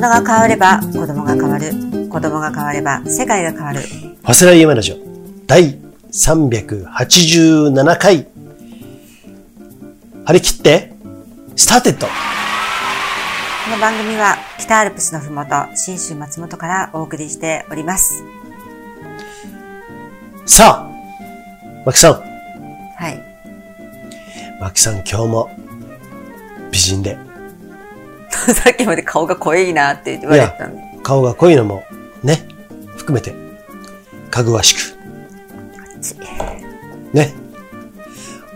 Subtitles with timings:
[0.00, 1.72] 人が変われば子供が変わる。
[2.08, 3.82] 子供が変われば世界が変わる。
[4.22, 4.96] 長谷川夢ラジオ
[5.46, 5.78] 第
[6.10, 8.26] 387回
[10.24, 10.94] 張り切って
[11.54, 12.12] スターテッドこ
[13.70, 18.24] の番組は北アルプスのふもと、信州松本からお送りしております。
[20.46, 20.90] さあ
[21.84, 23.22] マキさんはい。
[24.62, 25.50] マキさん今日も
[26.72, 27.18] 美人で
[28.54, 30.82] さっきまで顔が濃いなって言われてたんで。
[31.02, 31.82] 顔が濃いのも
[32.22, 32.46] ね
[32.96, 33.34] 含めて
[34.30, 34.78] かぐわしく。
[37.12, 37.34] ね。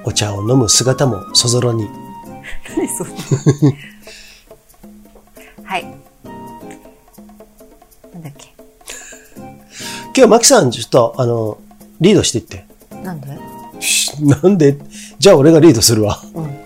[0.04, 1.88] お茶を飲む姿もそぞろに。
[2.76, 3.10] 何それ。
[5.64, 5.84] はい。
[8.12, 8.54] なんだっけ。
[9.36, 11.58] 今日マキさんちょっとあの
[12.00, 12.64] リードしていって。
[13.02, 13.28] なんで？
[13.80, 14.78] し なんで？
[15.18, 16.20] じゃあ俺がリードするわ。
[16.34, 16.63] うん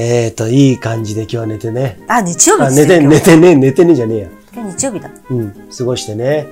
[0.00, 1.98] えーと、いい感じで今日は寝てね。
[2.06, 4.28] あ、日曜日あ、ですよ寝て、寝てね、寝てねじゃねえや。
[4.54, 5.10] 今日日曜日だ。
[5.28, 6.46] うん、過ごしてね。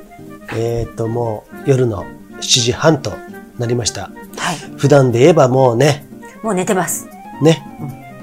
[0.56, 2.04] えーと、もう夜の
[2.38, 3.12] 7時半と
[3.56, 4.10] なりました。
[4.36, 4.56] はい。
[4.76, 6.08] 普段で言えばもうね、
[6.42, 7.06] もう寝てます。
[7.40, 7.62] ね、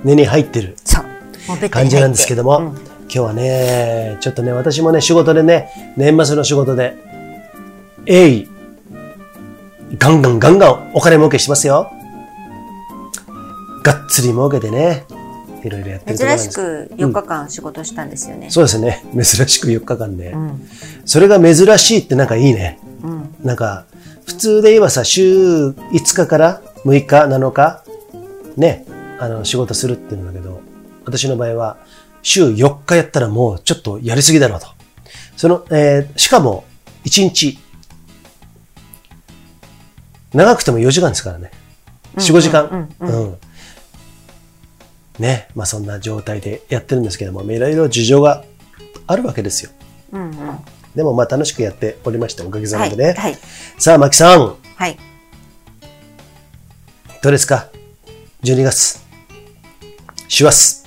[0.04, 1.06] 寝に入ってるそう。
[1.48, 6.96] もうベッ感じなんですけども、うん今日はね、ちょっとね、私もね、仕事でね、年末の仕事で、
[8.08, 8.50] えい、
[10.00, 11.94] ガンガンガンガンお金儲けしてますよ。
[13.84, 15.06] がっつり儲けてね、
[15.64, 16.56] いろいろやってるところ珍し。
[16.56, 18.50] く4日間仕事したんですよね。
[18.50, 19.04] そうですね。
[19.14, 20.32] 珍しく4日間で。
[20.32, 20.68] うん。
[21.06, 22.80] それが珍しいってなんかいいね。
[23.04, 23.36] うん。
[23.44, 23.86] なんか、
[24.26, 27.84] 普通で言えばさ、週5日から6日、7日、
[28.56, 28.86] ね、
[29.20, 30.62] あの、仕事するっていうんだけど、
[31.06, 31.78] 私の場合は、
[32.22, 34.68] 週4日やったらもうちょっとやりすぎだろうと。
[35.36, 36.64] その、えーしかも、
[37.06, 37.60] 1日、
[40.34, 41.52] 長くても4時間ですからね。
[42.16, 42.90] 4、5時間。
[43.02, 43.38] うんうんうん
[45.20, 48.44] ね、まあそんな状態でやってるんですけども、いろいろ事情が
[49.08, 49.72] あるわけですよ。
[50.12, 50.32] うんうん。
[50.96, 52.46] でもまあ楽しくやっておりました。
[52.46, 52.90] おかげさはい。
[52.92, 53.14] までね。
[53.14, 53.38] はい。
[53.78, 54.98] さあ、マキさん、はい。
[57.22, 57.70] どうですか
[58.44, 59.00] ?12 月。
[60.28, 60.84] 師走。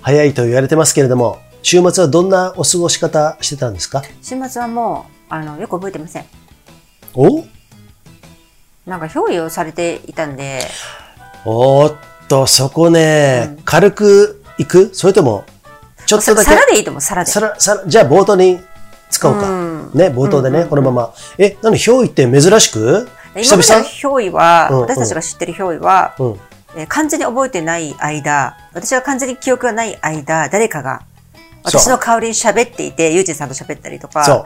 [0.00, 4.02] 早いと言われてますけれども、週末はどんなお過ごし方してたんですか？
[4.22, 6.24] 週末はもう、あの、よく覚えてません。
[7.14, 7.44] お？
[8.84, 10.60] なんか憑依をされていたんで、
[11.44, 11.96] おーっ
[12.28, 14.90] と、そこね、軽くいく？
[14.94, 15.44] それとも、
[16.06, 16.50] ちょっとだけ？
[16.50, 17.30] 皿でいいと思う、皿で。
[17.30, 18.60] さら、さら、じゃあ冒頭に
[19.10, 19.50] 使おうか。
[19.50, 21.14] うんね、冒頭でね、このまま。
[21.38, 23.08] え、何、憑依って珍しく？
[23.34, 23.88] 久今までの々？
[23.88, 26.40] 憑依は、うん私たちが知ってる憑依は、うん。
[26.76, 31.02] えー完全に覚えてない間、私が完全に記憶がない間、誰かが、
[31.62, 34.44] 私の代わりに喋っていて、ゆうじさんと喋ったりとか、そう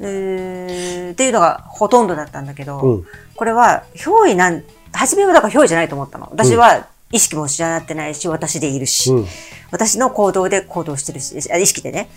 [0.00, 3.06] えーっていうのがほとんどだったんだけど、うん
[3.36, 6.28] これは、憑依なん、初めはだから憑依じゃないと思ったの。
[6.32, 9.26] 私は意識も知らなってないし、私でいるし、うん
[9.70, 12.08] 私の行動で行動してるし、あ意識でね。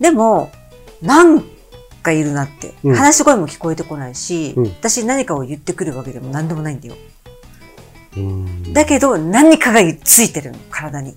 [0.00, 0.50] でも、
[1.00, 1.44] なん
[2.02, 2.74] かいるなって。
[2.82, 6.94] うん話し声も聞こえてこないし、うん私に何かを言ってくるわけでも何でもないんだよ。
[8.16, 8.72] うん。
[8.72, 11.16] だけど、何かがついてるの、体に。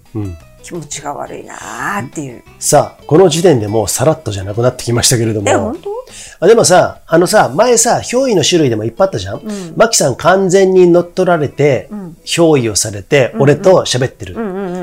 [0.72, 0.82] うん。
[0.82, 2.44] 気持ちが悪いなーっていう。
[2.60, 5.50] さあ、この時点でもうさらっとじゃなくなってきましたけれども。
[5.50, 5.94] え、本当？
[6.40, 14.34] あでもさ、あのさ、前さ、憑依の種類でもいっぱいあったじゃん、んマキさん完全に乗っ取られて、ん憑依をされて、俺と喋ってる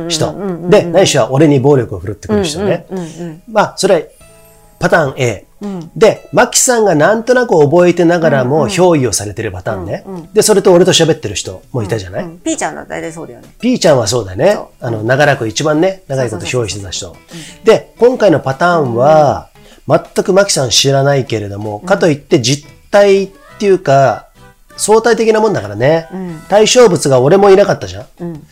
[0.08, 0.70] 人うんうんうんうん。
[0.70, 2.86] で、ないしは俺に暴力を振るってくる人ね。
[2.90, 4.00] うんうんまあ、それは
[4.80, 5.46] パターン A。
[5.60, 10.04] うんで、マキさんがなんとなく覚えてながらも憑依をされてるパターンね。
[10.32, 12.38] で、それと俺と喋ってる人もいたじゃない、うん。
[12.38, 13.48] ピーちゃんの大体そうだよね。
[13.60, 14.58] ピーちゃんはそうだね。
[14.80, 17.14] あの、長らく一番ね、長いこと憑依してた人。
[17.62, 19.50] で、今回のパターンは、
[19.86, 24.28] 全くマキさん知らないけれども、かといって実体っていうか、
[24.78, 26.08] 相対的なもんだからね。
[26.14, 28.06] ん対象物が俺もいなかったじゃん。
[28.20, 28.46] うん。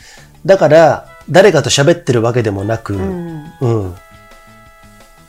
[0.45, 3.95] だから、誰かと喋ってるわけでもなく、うん。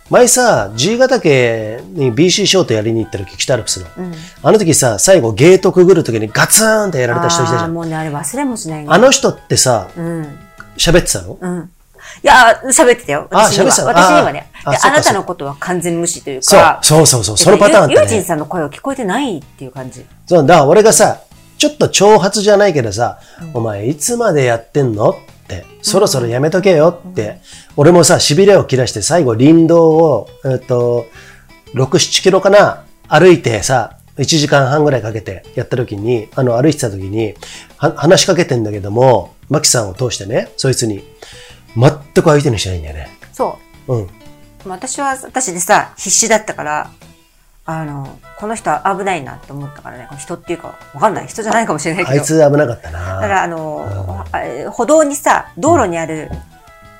[0.09, 0.13] うん。
[0.13, 3.87] 前さ、G ヶ岳に BC ショートやりに行った時、北アルプスの。
[3.97, 4.13] うん。
[4.43, 7.73] あの時さ、最後ゲートくぐる時にガツンってやられた人いたじゃん。
[7.73, 8.87] もうね、あれ忘れもしないね。
[8.89, 10.39] あの人ってさ、うん。
[10.77, 11.37] 喋ってたの？
[11.39, 11.71] うん。
[12.23, 13.27] いや、喋ってたよ。
[13.31, 13.71] あ私には。
[13.71, 13.89] 喋ってたの？
[13.89, 14.51] 私にはね。
[14.65, 18.01] でああなたのことは完全無視というそうか。、そうそうそう、そのパターンあったね。
[18.01, 20.05] ゆうじんさんの声は聞こえてないっていう感じ。
[20.25, 21.21] そう、だから俺がさ、
[21.57, 23.19] ちょっと挑発じゃないけどさ、
[23.53, 25.15] お前いつまでやってんの？
[25.81, 27.39] そろそろやめとけよって、
[27.75, 31.05] 俺もさ、痺れを切らして最後林道を、えっと、
[31.73, 37.35] 6、7キロかな、歩いてさ、1時間半ぐらいかけてやった時に、あの、歩いてた時に、
[37.77, 41.03] は話しかけてんだけども、マキさんを通してね、そいつに、
[41.75, 43.09] 全く相手にしないんだよね。
[43.31, 43.57] そ
[43.87, 43.95] う。
[43.95, 44.09] うん。
[44.65, 46.91] 私は、私でさ、必死だったから、
[47.71, 51.27] あの、この人は危ないなって思ったからね、この人っていうか、わかんない。
[51.27, 52.19] 人じゃないかもしれないけど。
[52.19, 53.27] あいつ危なかっただかな。
[53.27, 56.31] ら、あの、あ歩道にさ、道路にある、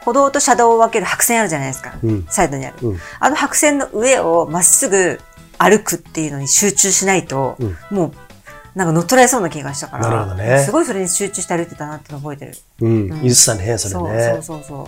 [0.06, 1.96] 歩道と車道を分ける白線あるじゃないですか。
[2.04, 2.76] うんサイドにある。
[2.84, 5.20] うんあの白線の上をまっすぐ
[5.58, 8.14] 歩くっていうのに集中しないと、うんもう、
[8.78, 12.54] なんか乗っ取られそうな気がしたから、なるほどねすごいそれに集中して歩いてたなっての覚えてる。
[12.82, 13.08] うん。
[13.24, 14.40] 言ってたね、それね。
[14.44, 14.88] そうそうそうそう。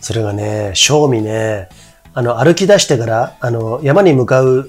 [0.00, 1.68] それがね、正味ね、
[2.14, 4.68] あの、歩き出してから、あの、山に向かう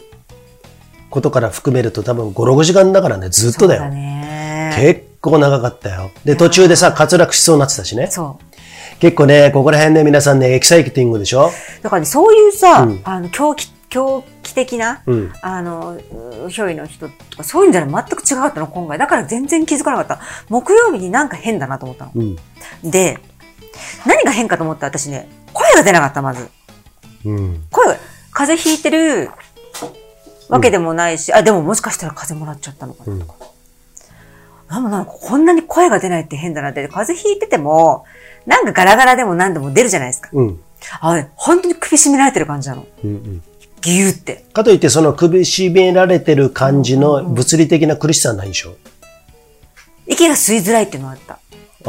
[1.12, 3.82] ことから含めると多分5、6時間だからね、ずっとだよ。
[3.82, 4.74] だね。
[4.76, 6.10] 結構長かったよ。
[6.26, 8.08] で、途中でさ、滑落しそうになってたしね。
[8.08, 9.00] そう。
[9.00, 11.52] 結構ね、ここら辺ね、皆さんね、エキサイティングでしょ？
[11.82, 15.34] だからね、そういうさ、うんあの、狂気、狂気的な、うん。
[15.42, 16.00] あの、
[16.46, 18.98] うひょいの人とか、そういうんじゃない全く違かったの、今回。
[18.98, 20.20] だから全然気づかなかった。
[20.50, 22.12] 木曜日になんか変だなと思ったの。
[22.16, 22.38] うん。
[22.90, 23.18] で、
[24.06, 26.48] 何が変かと思ったら私ね、声が出なかった、まず。
[27.26, 27.64] うん。
[27.72, 27.98] 声が、
[28.32, 29.30] 風邪ひいてる
[30.52, 33.34] わけでもないし、あ、でももしかしたら風邪もらっちゃったのかなとか。
[34.68, 38.06] なんもなんかこんなに声が出ないって変だなって、風邪ひいてても、
[38.46, 40.30] なんかガラガラでも何でも出るじゃないですか。
[40.34, 40.60] うん。
[41.00, 42.86] あ、ね、本当に首絞められてる感じなの。
[43.04, 43.10] うん。
[43.10, 43.44] うん。
[43.82, 44.46] ギューって。
[44.54, 48.76] かといって、その首絞められてる感じの物理的な苦しさはないでしょ？
[50.06, 51.40] 息が吸いづらいっていうのはあった。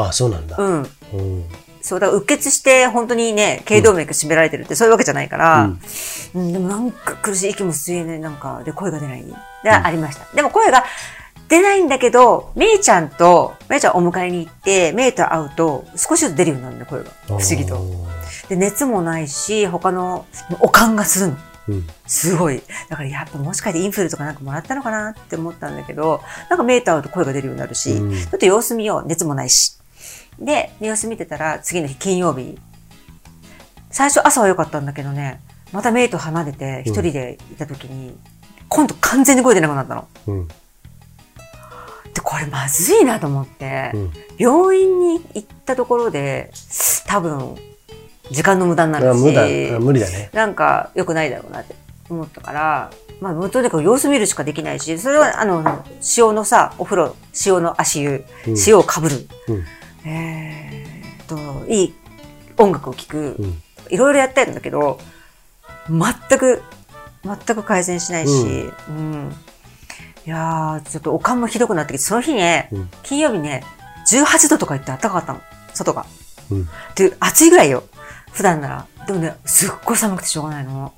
[0.01, 0.57] ああ、そうなんだ。
[0.57, 0.83] うん。
[0.83, 1.45] うん。
[1.83, 5.71] そう、だから、うっ血して、本当にね、頸動脈締められてるって、そういうわけじゃないから、
[6.35, 9.25] うん、でもなんか苦しい、息も吸えない、なんか、で、声が出ない。
[9.65, 10.27] で、ありました。
[10.35, 10.85] でも声が
[11.49, 17.11] 出ないんだけど、めいちゃんと、めいちゃんお迎えに行って、めいと会うと、少しずつ出るようになるんだよ、声が。
[17.27, 17.79] 不思議と。
[18.49, 20.27] で、熱もないし、他の、
[20.61, 21.37] おかんがするの。
[21.69, 21.87] うん。
[22.07, 22.63] すごい。
[22.89, 26.21] だからやっぱもしかしてインフルとかなんかもらったのかなって思ったんだけど、
[26.51, 29.07] なんかメーター会うと声が出るようになるし、うんちょっと様子見よう。
[29.07, 29.79] 熱もないし。
[30.39, 32.59] で、様子見てたら次の日金曜日。
[33.91, 35.41] 最初朝は良かったんだけどね、
[35.73, 38.17] またメイと離れて一人でいた時に、
[38.69, 40.09] 今度完全に声出なくなったの。
[40.29, 40.49] うん。
[40.49, 40.55] で、
[42.23, 44.11] これまずいなと思って、うん。
[44.39, 46.51] 病院に行ったところで、
[47.07, 47.57] 多分、
[48.31, 49.43] 時間の無駄になるし、あ無駄、
[49.77, 50.31] あ無理だね。
[50.33, 51.75] なんか良くないだろうなって
[52.09, 52.91] 思ったから、
[53.21, 55.85] まあ、とにかく様子見るしかできないし、それは、あの、
[56.17, 59.65] 塩のさ、お風呂、塩の足湯、うん塩をかぶる、うん。
[60.05, 61.95] えーっと、いい
[62.59, 63.63] 音楽を聴く、うん。
[63.91, 64.99] いろいろやったんだけど、
[65.89, 66.63] 全く、
[67.25, 69.35] 全く改善しないし、うん。
[70.25, 73.65] いやー、ちょっとおかんもひどくなってきて、その日ね、うん金曜日ね、
[74.11, 75.41] 18度とか言って暖かかったの、
[75.75, 76.07] 外が。
[76.51, 76.69] うん。
[76.95, 77.85] で、暑いぐらいよ。
[78.33, 78.87] 普段なら。
[79.07, 80.93] でもね、すっごい寒くてしょうがないの。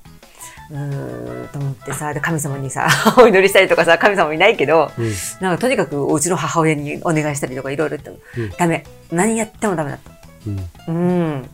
[0.71, 2.89] うーん、と思ってさ、で、神様にさ、
[3.19, 5.13] お祈りしたりとかさ、神様いないけど、うん。
[5.41, 8.85] なんかとにかくお家の母親にお願いしたりとかいろいろ言っても、うんダメ。
[9.13, 10.11] 何やってもダメだった。
[10.47, 10.97] うん。
[10.97, 10.99] う
[11.39, 11.51] ん。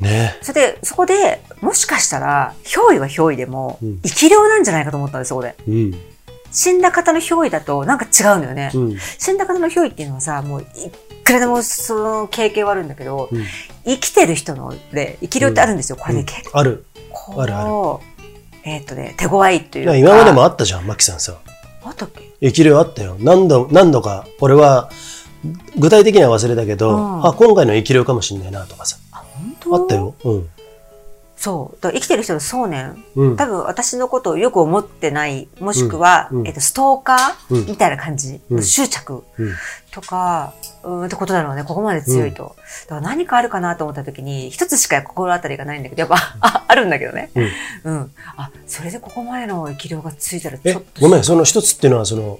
[0.00, 5.54] ねそれで、そこで、もしかしたら、憑依は憑依でもうん、生き量なんじゃないかと思ったんです、そこで。
[5.68, 5.94] うん。
[6.52, 8.70] 死んだ方の憑依だと、なんか違うのよね。
[8.74, 8.98] うん。
[9.18, 10.64] 死んだ方の憑依っていうのはさ、もう、い
[11.22, 13.44] くらでもその経験はあるんだけど、うん
[13.84, 15.96] 生きてる人ので、生き量ってあるんですよ。
[15.96, 16.84] これね、結ある。
[17.12, 17.70] 構、あるある
[18.64, 19.96] えーっとね、手強いというか。
[19.96, 21.34] 今までもあったじゃん、マキさんさ。
[21.82, 22.30] あったっけ？
[22.40, 23.16] 生き量あったよ。
[23.18, 24.90] 何度、何度か、俺は、
[25.78, 28.98] 具体的には忘れたけど、うんあ、今回の生き量かもしんないなとかさ。
[29.12, 29.22] あ
[29.76, 29.94] った。
[29.94, 30.14] よ。
[30.24, 30.48] うん。
[31.40, 31.92] そう。
[31.92, 33.36] 生きてる人の想念、うん。
[33.36, 37.16] 多分私のことをよく思ってない、もしくは、うんうんえっと、ストーカ
[37.48, 39.54] うんーみたいな感じ、うん執着うん。
[39.90, 40.52] とか、
[40.84, 41.64] うん、ってことだろうね。
[41.64, 42.56] ここまで強いと。
[42.88, 47.30] だから何かあるかなと思った時に、一つしか心当たりがないんだけど、やっぱ、あ、あるんだけどね。
[47.34, 47.50] うん。
[47.84, 48.10] うん。
[48.36, 52.38] あ、それでここまでの生き量がついたらちえょっと。、ごめん、その一つっていうのは、その、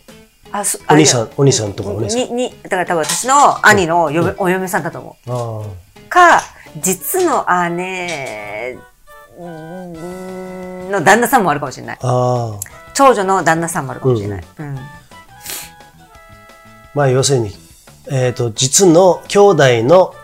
[0.52, 6.08] あそお兄さんお兄さんとかお姉さんに、に、だから多分私の兄の嫁、お嫁さんだと思あう。
[6.10, 6.42] か、
[6.76, 8.89] 実の姉うん
[9.40, 11.98] の旦那さんもあるかもしれない。
[12.94, 14.44] 長女の旦那さんもあるかもしれない。
[14.58, 14.78] うん。
[16.94, 17.52] まあ、要するに、
[18.10, 20.14] えっ、と、実の兄弟の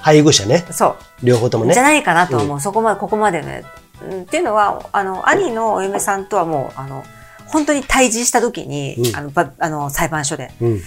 [0.00, 0.64] 配偶者ね。
[0.70, 1.26] そう。
[1.26, 1.82] 両方ともねじゃ。
[1.82, 2.60] ないかなと思う。
[2.60, 3.64] そこまで、ここまでね。
[4.08, 7.04] うんっていうのは、あの、兄のお嫁さんとはもう、あの、
[7.46, 10.80] 本当に対峙した時に、うんあの、ばあの、裁判所で、うん。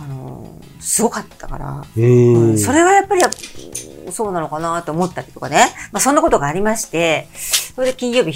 [0.00, 0.48] あの、
[0.80, 2.04] すごかったから、うう
[2.52, 2.58] んん。
[2.58, 3.22] それはやっぱり、
[4.10, 5.68] そうなのかなと思ったりとかね。
[5.92, 7.28] まあそんなことがありまして、
[7.74, 8.30] それで金曜日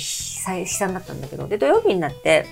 [0.48, 2.46] 悲悲惨だったんだけど、で、土曜日になって、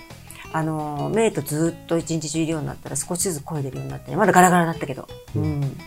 [0.53, 5.77] あの、メイとずっと一日中いるようになったら少しずつ声出るようになってね、まだガラガラだったけど、ううんん。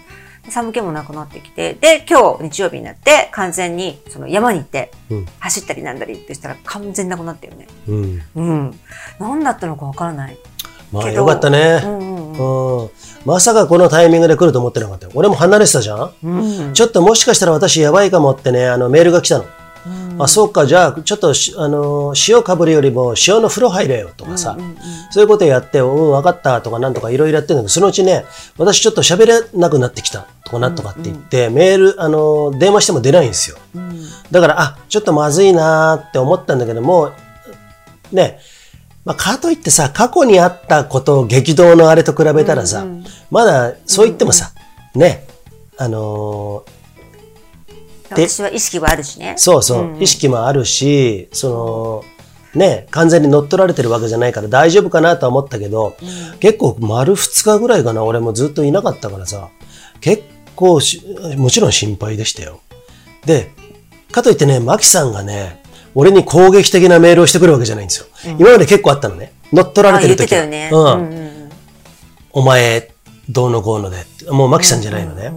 [0.44, 5.26] で寒気もなくなってきて、で、今日日曜日になって完全にその山に行ってうん。
[5.38, 7.66] 走ったりなんだりってしたら完全なくなったよね。
[7.88, 8.22] うん。
[8.34, 8.80] うん。
[9.18, 10.38] 何だったのかわからない。
[10.92, 11.86] まあ、けどよかったねう。
[11.88, 12.90] んうんうん。
[13.24, 15.12] まさかこのタイミングで来ると思ってなかったよ。
[15.14, 16.12] 俺も離れてたじゃん？
[16.22, 16.66] うん。
[16.68, 16.72] うん。
[16.74, 19.44] ちょっともしかしたら私やばいかもってね、あのメールが来たの。
[20.18, 24.58] あ、そうか、じゃあ、ちょっとし、あのー塩かぶるよりも塩の風呂入れよとかさ、
[25.12, 28.24] そういうことやって、うん、わかったとかなんとかいろいろやってるんだけど、そのうちね、
[28.58, 33.56] 私ちょっと喋れなくなってきたとかなんとかって言って、メール、あのー電話しても出ないんですよ。
[34.32, 37.12] だから、あ、ちょっとまずいなーって思ったんだけども、
[38.10, 38.40] ね、
[39.08, 42.86] まあ、かといってさ、過去にあったことを激動のあれと比べたらさ、
[43.30, 44.52] まだそう言ってもさ、
[44.94, 45.26] ね、
[45.78, 49.34] あのーで私は意識はあるしね。
[49.38, 52.04] そうそう、意識もあるし、そ
[52.54, 55.96] の、ね、完全に乗っ取られてるわけじゃないから大丈夫かなとは思ったけど、
[56.40, 59.48] 結構丸2日ぐらいかな、俺もずっといなかったからさ、
[60.02, 60.22] 結
[60.54, 61.02] 構し、
[61.38, 62.60] もちろん心配でしたよ。
[63.24, 63.52] で、
[64.12, 65.62] かといってね、マキさんがね、
[65.94, 68.06] 俺に攻撃的なメールをしてくるわけじゃないんですよ。
[68.38, 69.32] 今まで結構あったのね。
[69.52, 70.70] 乗っ取られあ、てる時言ってたよね。
[70.72, 70.80] うん。
[70.80, 71.38] うんうん
[72.32, 72.92] お前、
[73.28, 74.04] どうのこうので。
[74.30, 75.32] もうマキさんじゃないのね。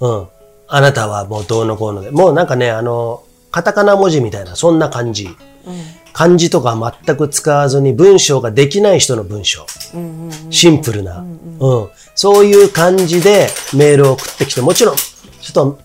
[0.00, 0.28] うん。
[0.68, 2.10] あなたはもうどうのこうので。
[2.10, 5.28] もうなんかね、あの、カタカナ文字みたいな、そんな感じ。
[6.12, 9.66] 漢字とか全く使わずに文章ができない人の文章。
[10.50, 11.24] シンプルな。
[11.60, 11.88] うん。
[12.14, 15.78] そういう感じでメールを送ってきて、もちろん、ちょっと、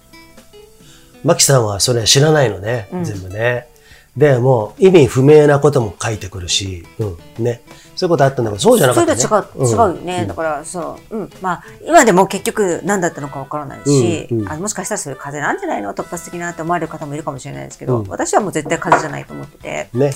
[1.24, 3.68] マキさんはそれは知らないのね、全部ね。
[4.16, 7.06] で、もう意味不明なことも書いてくるし、う
[7.42, 7.44] ん。
[7.44, 7.64] ね。
[7.96, 9.20] そういうことあったんだけど、そうじゃなかった、ね。
[9.20, 10.26] それと違う、違うよね。
[10.28, 11.30] だから、そう、うん。
[11.42, 15.94] まあ、今でも結局何だったのかわからないし、うんうんあのもしかしたらそういう風邪なんじゃないの？
[15.96, 20.12] 突発的なって思われる方もいるかもしれないですけど、私はもう絶対風邪じゃないと思ってて、ね。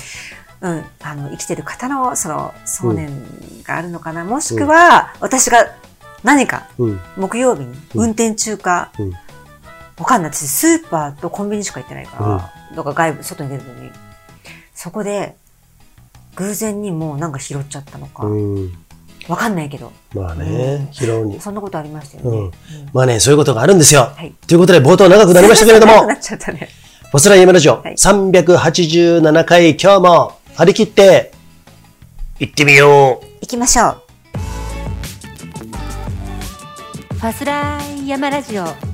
[0.60, 0.84] うん。
[1.02, 3.10] あの、生きてる方の、その、想念
[3.64, 4.24] があるのかな？
[4.24, 5.66] もしくは、私が
[6.22, 7.00] 何か、うん。
[7.16, 9.12] 木曜日に運転中か、うん
[9.98, 10.30] わかんない。
[10.32, 13.90] 私、スーパーとコンビニしか行ってないから、とか外部、外に出るのに、
[14.74, 15.36] そこで、
[16.36, 18.72] 偶然にもうなんか拾っちゃったのか、うん。
[19.28, 21.40] わかんないけど、まあね、拾うに。
[21.40, 22.38] そんなことありましたよね。
[22.38, 22.52] うん。
[22.92, 24.12] まあね、そういうことがあるんですよ。
[24.14, 26.68] はいということで、冒頭長くなりましたけれども長くな、 っちゃったね。
[27.10, 31.32] ポスライムラジオはい387回、今日も張り切って、
[32.38, 33.26] 行ってみよう。
[33.40, 34.02] 行きましょう。
[37.14, 38.87] ファスライヤマラジオ。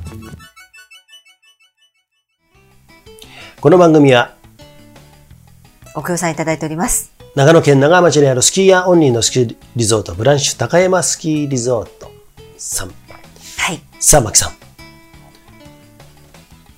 [3.65, 4.35] この番組は、
[5.95, 7.15] ご協賛いただいております。
[7.35, 12.13] 長野県長浜町にあるスキーヤーオンリーのスキーリゾート、ブランシュ高山スキーリゾート
[12.59, 12.89] さん。
[12.89, 12.93] は
[13.73, 13.81] い。
[13.99, 14.53] さあ、マキさん、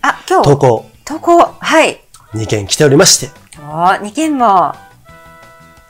[0.02, 2.00] あ、今日、投稿投稿、はい。
[2.34, 4.72] 2件来ておりまして、おー、2件も、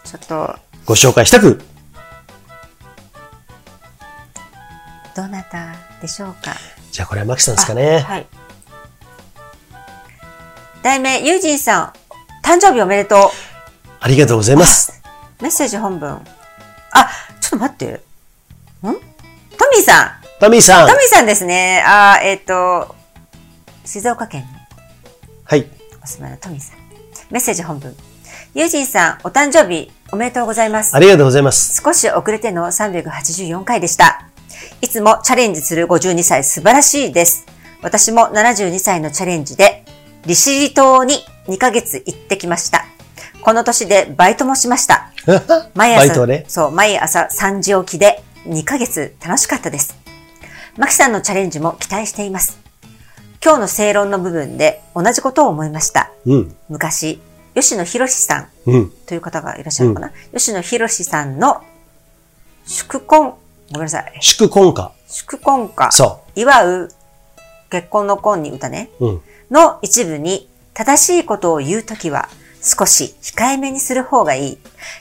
[0.03, 1.63] ちょっと、ご紹介したく、
[5.15, 6.55] どなたでしょうか？
[6.91, 7.99] じゃあこれはマキさんですかね。
[7.99, 8.27] はい。
[10.87, 11.93] 題名、ユージンさん、
[12.47, 13.19] 誕生日おめでとう。
[13.99, 15.03] ありがとうございます。
[15.43, 16.11] メッセージ本文。
[16.13, 16.21] あ、
[17.41, 17.87] ちょっと待って。
[17.87, 17.99] ん？
[18.83, 20.11] トミーさん。
[20.39, 21.09] トミーさんトミー。
[21.09, 21.83] さんですね。
[21.85, 22.95] あーえっ、と、
[23.85, 24.47] 静岡県に
[25.45, 25.67] はい。
[26.03, 26.79] お住まいのトミーさん。
[27.33, 27.93] メッセージ本文。
[28.55, 31.01] ユージンさん、お誕生日おめでとうございますあ。
[31.01, 31.83] りがとうございます。
[31.83, 34.29] 少し遅れての384回でした。
[34.81, 37.45] いつもチャレンジする52歳素晴らしいです。
[37.83, 39.85] 私も72歳のチャレンジで、
[40.25, 41.17] 利尻島に
[41.49, 42.87] 2ヶ月行ってきました。
[43.43, 45.13] この年でバイトもしました。
[45.75, 46.45] 毎朝、バイトね。
[46.49, 49.95] そう、毎朝3時起きで2ヶ月楽しかったです。
[50.77, 52.59] マキさんのチャレンジも期待しています。
[53.45, 56.11] 今日の正論の部分で同じことを思いました。
[56.27, 56.57] うん。
[56.69, 57.21] 昔、
[57.55, 58.91] 吉野博さんうん。
[59.07, 61.63] という方がいらっしゃるのかな、吉野博さんの
[62.67, 63.35] 祝婚、
[63.71, 64.13] ごめんなさい。
[64.21, 64.93] 祝婚歌。
[65.09, 65.93] 祝婚歌。
[65.93, 66.91] そ祝う
[67.71, 68.91] 結婚の婚に歌ね。
[69.01, 69.07] う。
[69.07, 69.23] うん。
[69.51, 72.29] の一部に、正しいことを言うときは、
[72.63, 74.59] 少し控えめにする方がいい。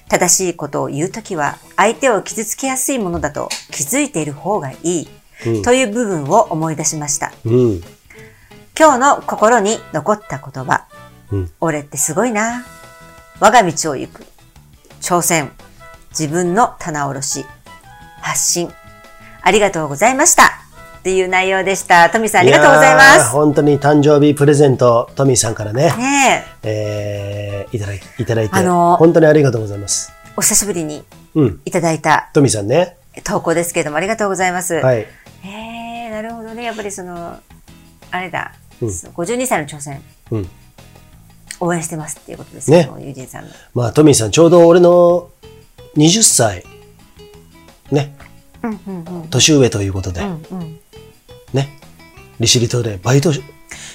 [0.08, 5.08] 正しいことを言うときは、相手を傷つけやすいものだと気づいている方がいい。
[5.48, 7.34] うんという部分を思い出しました。
[7.46, 7.82] うん。
[8.78, 10.86] 今日の心に残った言葉。
[11.32, 12.66] うん俺ってすごいな。
[13.40, 14.26] 我が道を行く。
[15.02, 15.52] 挑戦。
[16.12, 17.46] 自分の棚卸し。
[18.22, 18.72] 発信。
[19.42, 20.65] ありがとうございました。
[21.06, 22.10] っていう内容でした。
[22.10, 23.30] トミさんありがとうございます。
[23.30, 30.12] 本当に誕生日プレゼント、トミーさんからね、ねえ、えー、いただいいただいて、あのー本当にありがとうございます。
[30.36, 31.04] お久しぶりに
[31.36, 31.62] うん。
[31.64, 32.98] いただいたトミーさんね。
[33.24, 34.74] 投稿ですけれどもありがとうございます。
[34.74, 35.02] はい。
[35.02, 35.08] へ
[35.44, 36.64] え、なるほどね。
[36.64, 37.38] やっぱりその、
[38.10, 40.50] あれだ、うん52歳の挑戦、うん。
[41.60, 42.86] 応援してますっていうことですね。
[42.86, 43.52] ねユージンさんの。
[43.76, 45.30] まあ、トミーさん、ちょうど俺の
[45.98, 46.64] 20歳、
[47.92, 48.25] ね、うんうんうん。
[49.30, 50.22] 年上ということで。
[51.54, 51.70] ね、
[52.40, 53.42] 利尻島でバイトし、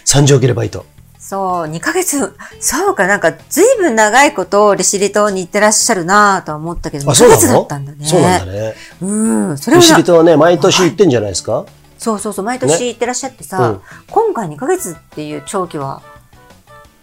[0.04, 0.86] 三条切れバイト。
[1.18, 8.06] そう、2ヶ月、そうか、なんか、ずいぶん長いこと、利尻島に行ってらっしゃるなぁとは思ったけど、2あ、そうなヶ月だのったんだね。
[8.06, 8.74] そうなんだね。
[9.02, 9.06] う
[9.52, 11.66] ん、それは利な尻島はね、毎年行ってんじゃないですか？
[11.98, 16.00] そうそうそう、毎年行ってらっしゃってさ、うん今回2ヶ月っていう長期は、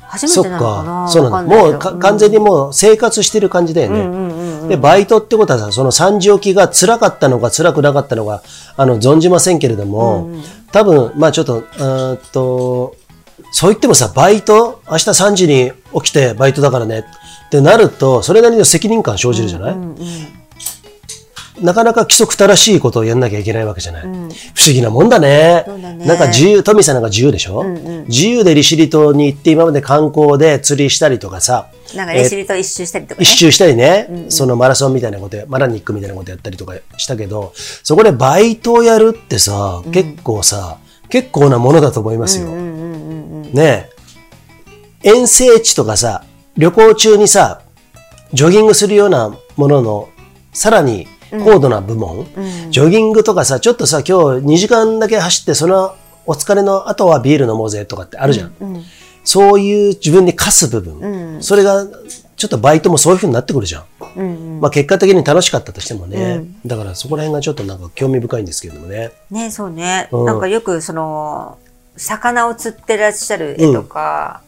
[0.01, 1.09] 初めてなのかなか。
[1.09, 1.55] そうなんだ。
[1.55, 4.00] もうか完全にもう生活してる感じだよね。
[4.00, 4.37] うんうん
[4.67, 8.43] で、バイトってことはさ、その3時起きが辛かったのか辛くなかったのか、
[8.75, 10.29] あの、存じませんけれども、
[10.71, 12.95] 多分、まあちょっと、うーんと、
[13.51, 20.37] そう言ってもさ、バイト、明日3時に起きてバイトだからねってなると、それなりの責任感生じるじゃない、うんうん
[21.61, 24.03] なかなか規則正しいことをやんなきゃいけないわけじゃない。
[24.03, 24.31] 不思
[24.65, 25.65] 議なもんだね。
[25.67, 27.63] だねなんか自由、トミーさんなんか自由でしょ、
[28.07, 33.23] 自由で利尻島に行って今まで観光で釣りしたりとかさ、なんかレシリと一周したりとかね。
[33.23, 40.77] 一周したりね、そのマラソンみたいなことや、マラニックみたいなことやったりとかしたけど、そこでバイトをやるってさ、結構さ、
[41.09, 42.47] 結構なものだと思いますよ。
[42.49, 43.89] ね
[45.03, 45.09] え。
[45.09, 46.23] 遠征地とかさ、
[46.57, 47.61] 旅行中にさ、
[48.33, 50.09] ジョギングするようなものの、
[50.51, 52.25] さらに高度な部門、
[52.69, 58.53] ジョギングとかさ、ちょっとさ、今日2時間だけ走って、そのお疲れの後はビール飲もうぜとかってあるじゃん。
[59.24, 61.86] そういう自分に課す部分、それが、
[62.38, 63.79] ちょっとバイトもそういう風になってくるじゃ
[64.15, 64.60] ん。
[64.62, 69.12] まあ結果的に楽しかったとしてもね、だからそこら辺がちょっとなんか興味深いんですけれどもね。
[69.31, 70.07] ね、そうね。
[70.12, 70.25] うん。
[70.25, 71.57] なんかよくその、
[71.98, 74.41] 魚を釣ってらっしゃる絵とか、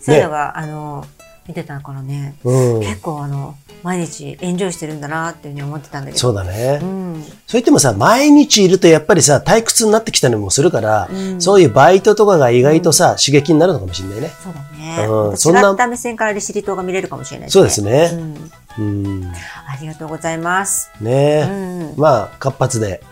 [0.00, 1.04] そういうのが、あの、
[1.48, 2.80] 見てたからね、うん。
[2.80, 6.18] 結構あの、毎日エンジョイしてるんだなっていうふうに思ってたんだけど。
[6.18, 6.78] そうだね。
[6.80, 7.22] うん。
[7.24, 11.08] そう言ってもさ、毎日いるとやっぱりさ、退屈になってきたりもするから、
[11.40, 14.30] そういうバイトとかが意外とさ、刺激になるのかもしれないね。
[14.42, 15.06] そうだね。
[15.08, 19.32] うんそんな違った目線から利尻島が見れるかもしれないそうですねうんうん。
[19.66, 20.90] ありがとうございます。
[21.00, 21.52] ねう
[21.98, 23.02] んまあ、活発で、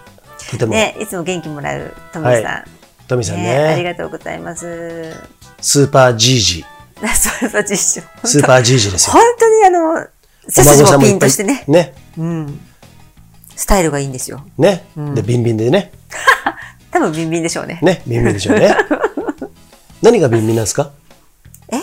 [0.50, 2.64] とても、ね、いつも元気もらうトミーさん。
[3.08, 5.14] トミさんねありね、がとうございます。
[5.60, 6.64] スーパージージ
[7.14, 8.08] そうそう、実証。
[8.22, 9.12] ー、スーパージージーですよ。
[9.12, 10.06] 本当にあの、
[10.48, 11.64] 背筋もピンとしてね。
[11.66, 11.94] ね。
[12.18, 12.60] うん。
[13.56, 14.44] スタイルがいいんですよ。
[14.58, 14.84] ね。
[15.14, 15.92] で、ビンビンでね。
[16.90, 17.78] 多分ビンビンでしょうね。
[17.82, 18.74] ね、ビンビンでしょうね。
[20.02, 20.90] 何がビンビンなんですか？
[21.72, 21.76] え？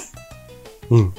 [0.89, 1.13] うん。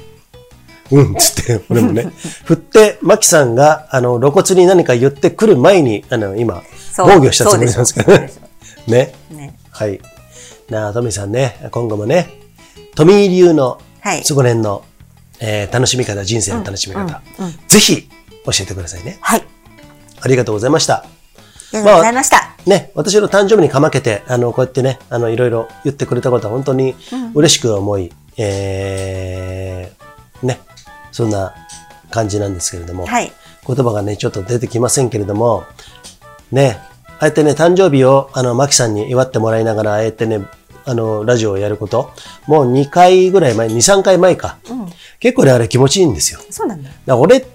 [0.91, 2.11] うん、つって、俺もね。
[2.45, 6.63] 振って、マキさんが、あの、露骨に何か言ってくる前に、あの、今、
[6.97, 8.31] 防御したつもりなんですけどね
[8.87, 9.13] ね。
[9.29, 9.59] ね。
[9.69, 10.01] はい。
[10.69, 12.29] なあ、トミーさんね、今後もね、
[12.95, 14.83] トミー流の、はいそこら辺の、
[15.39, 17.21] えー楽しみ方、人生の楽しみ方、
[17.67, 18.09] ぜひ
[18.45, 19.17] 教えてくださいね。
[19.21, 19.43] はい。
[20.21, 20.95] ありがとうございました。
[20.95, 21.05] あ
[21.73, 22.55] りがとうございました。
[22.65, 26.95] ね、私の誕生日にかまけて、あの、こうやってね、あの、いろいろ言ってくれたことは本当に
[27.33, 30.59] 嬉しく思い、えー、ね、
[31.11, 31.53] そんな
[32.09, 33.31] 感じなんですけれども、はい。
[33.65, 35.63] 言葉がね、ちょっと出てきませんけれども、
[36.51, 36.79] ね、
[37.19, 40.41] ああやってね、誕生日を、あの、マキさんに祝ってもらいながら、ああやってね、
[40.89, 42.11] あの、ラジオをやること、
[42.47, 44.57] もう2回ぐらい前、2、3回前か。
[45.19, 46.39] 結構ね、あれ気持ちいいんですよ。
[46.49, 46.89] そうなんだ。
[47.05, 47.45] だ俺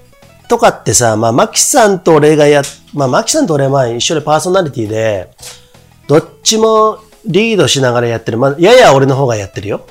[0.49, 5.31] とかってさ、まあ、マキさんと俺がや、まあ、マキさんと俺はまあ一緒でパーソナリティで、
[6.07, 8.38] どっちもリードしながらやってる。
[8.38, 9.87] まあ、やや俺の方がやってるよ。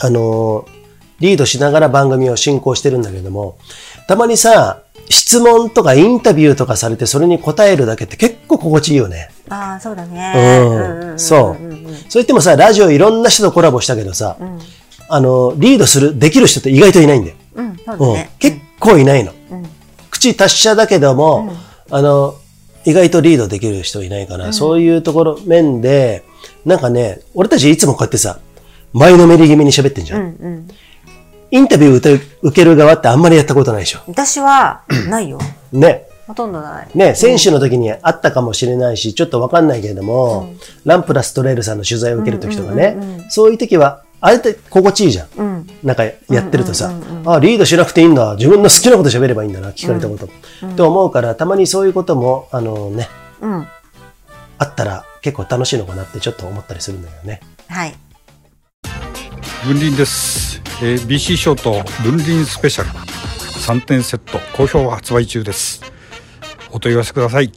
[0.00, 0.80] あのー
[1.20, 3.58] リードしながら番組を進行してるんだけども、
[4.08, 9.30] たまにさ、質問とかインタビューとかされてそれに答えるだけって結構心地いいよね。
[9.48, 10.34] ああ、そうだね。
[10.36, 11.18] うん。
[11.18, 11.56] そう。
[12.08, 14.36] そう言ってもさ、ラジオいろんな人とコラボしたけどさ、
[15.08, 17.36] あの、リードする、できる人って意外といないんだよ。
[17.56, 18.30] うん、そうだうんね。
[18.38, 19.32] 結構いないの。
[20.10, 21.52] 口達者だけども、
[21.90, 22.34] あの、
[22.84, 26.22] 意外とリードできる人いないから、そういうところ、面で、
[26.64, 28.38] なんかね、俺たちいつもこうやってさ、
[28.92, 30.20] 前のめり気味に喋ってんじゃん。
[30.20, 30.68] うんうん。
[31.52, 34.00] インタビュー受ける側ってあんまりやったことないでしょ。
[34.06, 35.38] 私は、ないよ。
[35.72, 36.06] ね。
[36.30, 36.88] ほとんどない。
[36.94, 45.28] ね、選手の時にあったかもしれないし、ちょっとわかんないけれども、ランプラストレールさんの取材を受ける時とかね、そういう時は、あれって心地いいじゃん。
[45.36, 45.66] うん。
[45.82, 46.92] なんかやってるとさ、
[47.26, 48.36] あ、リードしなくていいんだ。
[48.36, 50.28] 自分の好きなこと喋ればいいんだな、聞かれたこと。
[50.76, 53.08] と思うから、たまにそういうことも、あのね、
[53.40, 53.66] うん。
[54.58, 57.40] あったら結構楽しいのかなってちょっと思ったりするんだよね。
[57.66, 57.94] はい。
[59.66, 65.82] 分輪です、えー BC ショート分輪スペシャル3点セット好評発売中です
[66.72, 67.52] お問い合わせください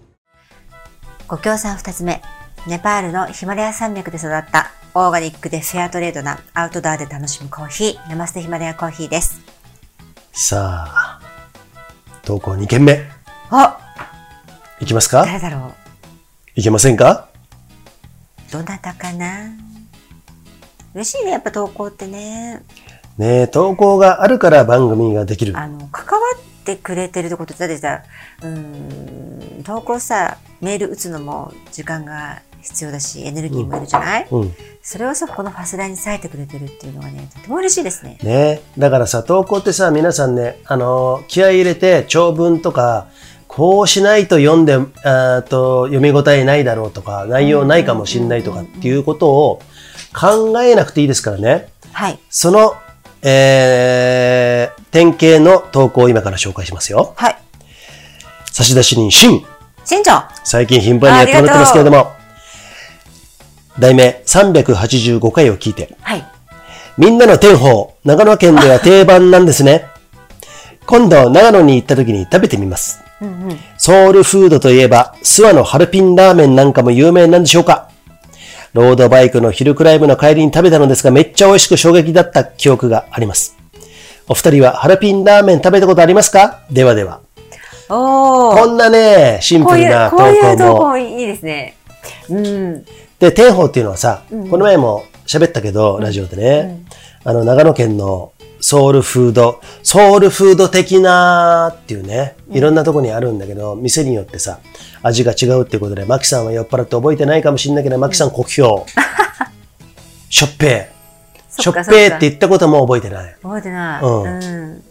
[1.28, 2.21] ご協賛二つ目。
[2.67, 9.41] ネパールのヒマラヤ山脈で育ったオーガニックでフェアトレードなアウトドアで楽しむコーヒー、ナマステヒマラヤコーヒーです。
[10.32, 11.19] さあ、
[12.23, 13.02] 投稿2件目。
[13.49, 13.80] あ
[14.80, 15.26] いきますか？
[15.26, 15.73] 誰だろ
[16.56, 17.28] いけませんか？
[18.49, 19.52] うどなたかな？
[20.93, 22.63] 嬉しいね、やっぱ投稿ってね。
[23.17, 25.58] ねえ投稿があるから番組ができる。
[25.58, 28.04] あの、関わってくれてるってことだってさ、
[28.41, 34.54] うーん、投稿さ、メール打つのも時間が必要だし、エネルギーもいるじゃない、うん。
[34.82, 38.17] それをさ、このファスライに割いてくれてるっていうのがね、とても嬉しいですね。
[38.23, 43.08] ねだからさ、投稿ってさ、皆さんね、あのー気合い入れて長文とか、
[43.47, 49.62] こうしないと読んで、あーと読み応えないだろうとか、内容ないかもしんないとかっていうことを
[50.13, 51.69] 考えなくていいですからね。
[51.91, 52.19] はい。
[52.30, 52.76] その
[53.26, 57.14] えー、典型の投稿を今から紹介しますよ。
[57.18, 57.38] はい。
[58.46, 59.10] 差出人。
[59.12, 60.30] しんちゃん。
[60.44, 62.12] 最近頻繁にやってもらってますけれども、
[63.80, 66.24] 題名385回を聞いて、はい。
[67.00, 69.88] みんなの天宝、長野県では定番なんですね。
[70.86, 73.02] 今度、長野に行った時に食べてみます。
[73.20, 73.60] うんうん。
[73.80, 77.90] ソウルフードといえば、諏訪のハルピンラーメンなんかも有名なんでしょうか
[78.74, 83.62] ロードバイクのヒルクライムの帰りに食べたのですが、めっちゃ美味しく衝撃だった記憶があります。
[84.28, 86.62] お二人はハルピンラーメン食べたことありますか？
[86.72, 87.20] ではでは。
[87.90, 88.58] おー。
[88.58, 90.58] こんなね、シンプルな投こういう稿も。
[90.58, 91.76] 投稿いいですね。
[92.30, 92.86] うん。
[93.20, 96.82] で、天宝っていうのはさ、この前も喋ったけど、ラジオでね、
[97.26, 104.60] あの、長野県のソウルフード、ソウルフード的なっていうね、いろんなとこにあるんだけど、店によってさ、
[105.02, 108.86] 味が違うっていうことで、マキさんは酔っ払って覚えてないかもしれないけど、マキさん酷評。
[110.30, 111.03] しょっぺー。
[111.60, 113.36] しょっぺーそって言ったことも覚えてない。
[113.42, 114.04] 覚えてない。
[114.04, 114.84] うんうん。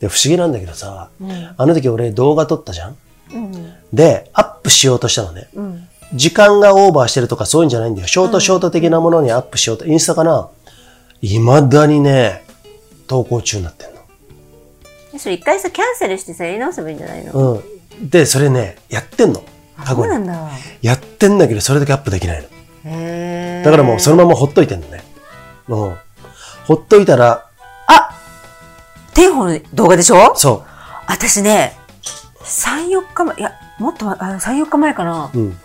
[0.00, 2.96] で、不思議なんだけどさ、んあの時俺動画撮ったじゃん？
[3.32, 3.74] うん。
[3.92, 5.48] で、アップしようとしたのね。
[5.54, 5.88] うん。
[6.14, 8.06] 時間がオーバーしてるとかそういうんじゃないんだよ。
[8.06, 9.86] ショートショート的なものにアップしようと。
[9.86, 10.48] インスタかな？
[11.20, 12.44] 未だにね、
[13.06, 13.88] 投稿中になってん
[15.14, 17.32] えそれ一回さ、キャンセルしてさ、やり直せばいいんじゃないの？
[17.32, 17.52] の。
[17.52, 17.58] う
[18.02, 18.10] ん。
[18.10, 19.44] で、それね、やってんの。
[19.76, 20.08] 過去に。
[20.08, 20.50] なんだ。
[20.82, 22.48] やってんだけど、それだけアップできないの。
[22.86, 25.03] へーだからもうそのままほっといてんのね。
[25.68, 25.96] うん。
[26.66, 27.46] ほっといたら、
[27.86, 28.10] あ
[29.14, 30.34] 天保の動画でしょ？
[30.36, 30.64] そ
[31.06, 31.76] 私ね、
[32.42, 35.30] 3、4日前、いや、もっと前、あ3、4日前かな。
[35.34, 35.38] う。
[35.38, 35.58] うん。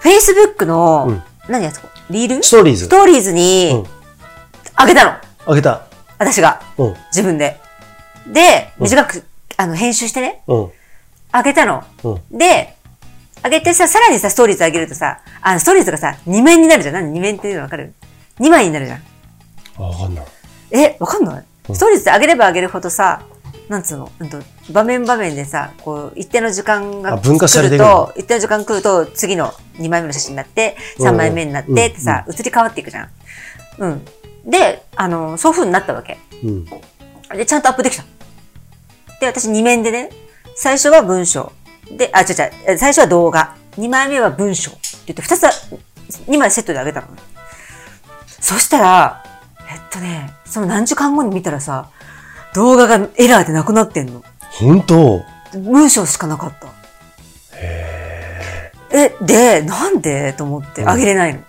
[0.00, 1.78] Facebook の、うん何やつ？
[1.80, 2.42] こリール？
[2.42, 2.88] ストーリーズス。
[2.88, 3.86] トーリーズに、うん
[4.76, 5.12] あげたの。
[5.46, 5.86] あげた。
[6.18, 6.60] 私が。
[6.78, 6.94] うん。
[7.12, 7.60] 自分で。
[8.26, 9.22] で、短く、
[9.56, 10.72] あの、編集してね、うん。
[11.30, 11.84] あげたの。
[12.02, 12.38] うん。
[12.38, 12.74] で、
[13.44, 16.94] あげてさ、さらにさ、ストーリーズあげるとさ、あの、ストーリーズがさ、2面になるじゃん。
[16.94, 17.92] 何 ?2 面っていうのわかる
[18.40, 19.02] ?2 枚になるじゃん。
[19.76, 20.26] あわかんない。
[20.70, 21.44] え、わかんない？
[21.74, 23.20] ストーリーズって上げれば上げるほどさ、
[23.68, 24.38] なんつうの、うんと、
[24.72, 33.10] 場面場面でさ、こう、一定の時間があ分割されるると、一定の時間来ると、次の2枚目の写真になって、3枚目になってうんってさ、移り変わっていくじゃん。
[33.76, 34.04] うん。
[34.46, 36.16] で、あの、そういう風になったわけ。
[36.42, 36.64] うん。
[37.36, 38.04] で、ちゃんとアップできた。
[39.20, 40.08] で、私2面でね、
[40.56, 41.52] 最初は文章。
[41.90, 42.26] で、あ、違う
[42.70, 43.56] 違う、最初は動画。
[43.78, 44.70] 2枚目は文章。
[44.70, 44.80] って
[45.12, 45.46] 言って、2つ、
[46.28, 47.22] 2枚セットで上げたのね。
[48.40, 49.24] そしたら、
[49.70, 51.90] えっとね、その何時間後に見たらさ、
[52.54, 54.22] 動画がエラーでなくなってんの。
[54.52, 55.22] 本当？
[55.54, 56.68] 文章しかなかった。
[58.90, 60.32] え、で、なんで？
[60.34, 61.40] と思ってうん上げれないの。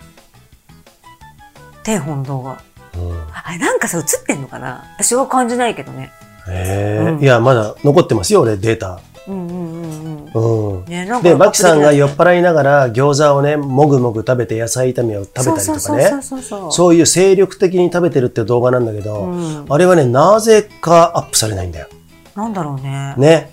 [1.84, 2.62] 天本の動画。
[2.96, 3.28] うん。
[3.32, 4.84] あれ、なんかさ、映ってんのかな？
[4.98, 6.12] 私は感じないけどね。
[6.48, 9.00] へえ、うんいや、まだ残ってますよ、俺、データ。
[9.28, 10.86] うんうんうんうん。
[10.86, 16.12] で、マキさんが酔っっ払いながら餃子をね、もぐもぐ食べて野菜炒めを食べたりとかね。
[16.72, 21.88] そういう精力的に食べてるって動画なんだけど、うんあれはね、なぜかアップされないんだよ。
[22.36, 23.16] なんだろうね。
[23.18, 23.52] ね。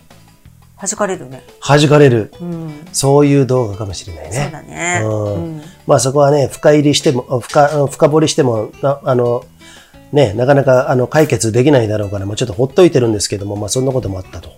[0.79, 1.45] 弾かれるね。
[1.67, 2.33] 弾かれる。
[2.41, 2.87] うん。
[2.93, 4.33] そういう動画かもしれないね。
[4.33, 5.01] そうだね。
[5.05, 9.45] うんうんまあそこはね、深入りしても、深、深掘りしても、なあの、
[10.13, 14.51] ね、なかなかあの解決できないだろうから、もうちょっとほっといてるんですけども、まあそんなこともあったと。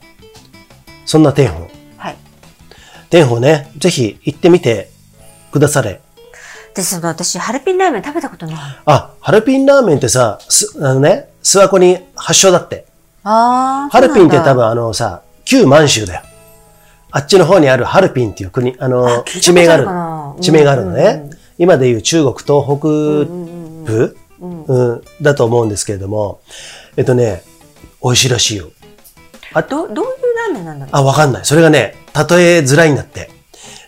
[1.05, 1.69] そんな天保。
[1.97, 2.17] はい。
[3.11, 4.91] 天保ね、ぜひ行ってみて
[5.53, 6.01] くだされ。
[6.75, 8.57] で、その私、ハルピンラーメン食べたことない。
[8.87, 12.87] あ、ハルピンラーメンってさ、すあのね、諏訪湖に発祥だって。
[13.23, 13.91] ああ。
[13.91, 14.57] ハルピンって多分。
[14.57, 16.23] 分あのさ、旧満州だよ。
[17.11, 20.43] あっちの方にあるハルピンっていう国、ああの、聞いたこと地名がある。
[20.43, 21.31] 地名があるのうんね。
[21.59, 26.41] 今でいう中国東北うん部、うんだと思うんですけれども、
[26.97, 27.45] えっとね、
[28.03, 28.71] 美味しいらしいよ。
[29.69, 31.45] ど、どういうラーメンなんだろうあ、わかんない。
[31.45, 31.97] それがね、
[32.29, 33.31] 例えづらいんだって。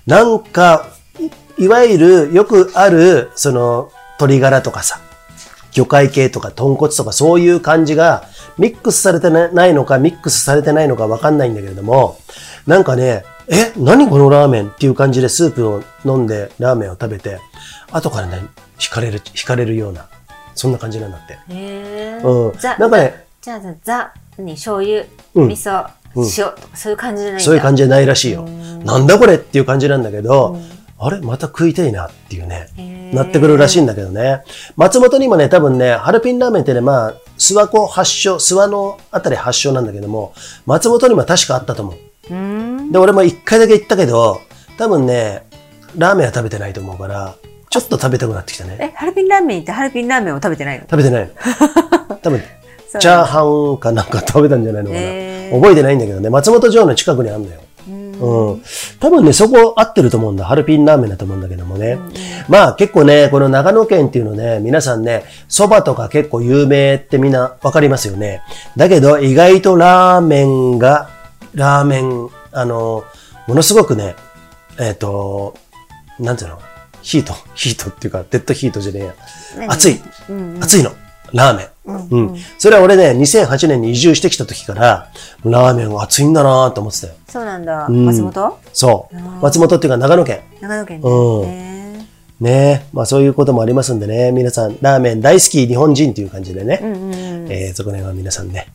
[0.07, 0.89] なんか、
[1.59, 5.01] いいわゆるよくある、その、鶏ガラとかさ、
[5.73, 8.25] 魚介系とか豚骨とかそういう感じが
[8.57, 12.19] ミックスされてなないのかミックスされてないのかわかんないんだけれども、
[12.67, 14.69] なんかね、え、何このラーメン？
[14.69, 17.39] っていう感じでスープを飲んでラーメンを食べて、
[17.91, 18.43] 後からね、
[18.79, 20.09] 惹かれる、惹かれるような、
[20.55, 21.35] そんな感じなんだって。
[21.35, 22.21] へえ。
[22.23, 22.59] うん。
[22.59, 25.87] ザ、なんかね、じゃあ、ザ、何、醤油、うん味噌、
[26.25, 27.41] 塩とか、そういう感じじゃない。
[27.41, 28.43] そういう感じじゃないらしいよ。
[28.85, 30.59] なんだこれっていう感じなんだけど、
[30.99, 31.21] あれ？
[31.21, 34.43] また食いたいなっていうね、なってくるらしいんだけどね。
[34.77, 40.33] 松本にもね、多分ね、ハルピンラーメンってね、まあ、諏訪湖発祥、諏訪のあたり発祥なんだけども、
[40.65, 42.93] 松本にも確かあったと思う。
[42.93, 44.41] で、俺も一回だけ行ったけど、
[44.79, 45.43] 多分ね、
[45.99, 47.35] ラーメンは食べてないと思うから、
[47.69, 48.77] ちょっと食べたくなってきたね。
[48.81, 50.85] え、ハルピンラーメン行ってハルピンラーメンを食べてないの？
[50.85, 51.29] 食べてない
[52.09, 52.17] の。
[52.17, 52.41] 多分、
[52.99, 55.03] チャーハンかなんか食べたんじゃないのかな。
[55.53, 57.61] 覚えてないんだけどね、松本城の近くにあるんだよ。
[57.89, 58.53] うーん。
[58.53, 58.63] うん。
[58.99, 60.45] 多分ね、そこ合ってると思うんだ。
[60.45, 61.99] ハルピンラーメンだと思うんだけどもね。
[62.49, 68.43] まあ結構ね、この長野県っていうのね、皆さんね、蕎麦とか結構有名ってみんなわかりますよね。
[68.77, 71.11] だけど意外とラーメンが、
[71.55, 73.05] ラーメン、あの、
[73.47, 74.17] ものすごくね、
[74.79, 75.55] えっ、と、
[76.19, 76.59] なんていうの？
[77.03, 79.15] ヒート、ヒートっていうか、デッドヒートじゃねえや。
[79.59, 79.69] 何？
[79.71, 80.91] 熱い、うん熱いの。
[81.33, 82.09] ラーメン。
[82.11, 82.37] うん。
[82.59, 85.09] それは俺ね、2008年に移住してきた時から、
[85.45, 87.13] ラーメンは熱いんだなと思ってたよ。
[87.29, 87.89] そうなんだ。
[87.89, 88.59] ん松本？
[88.73, 89.17] そう。
[89.43, 90.41] 松本っていうか長野県。
[90.61, 92.07] 長野県うんね。
[92.41, 92.51] ね
[92.85, 92.87] え。
[92.93, 94.33] まあそういうこともありますんでね。
[94.33, 96.81] 皆さん、ラーメン大好き日本人っていう感じでね。
[96.83, 97.17] うんうんう
[97.49, 97.53] ん。
[97.53, 98.67] えー、そこら辺は皆さんね。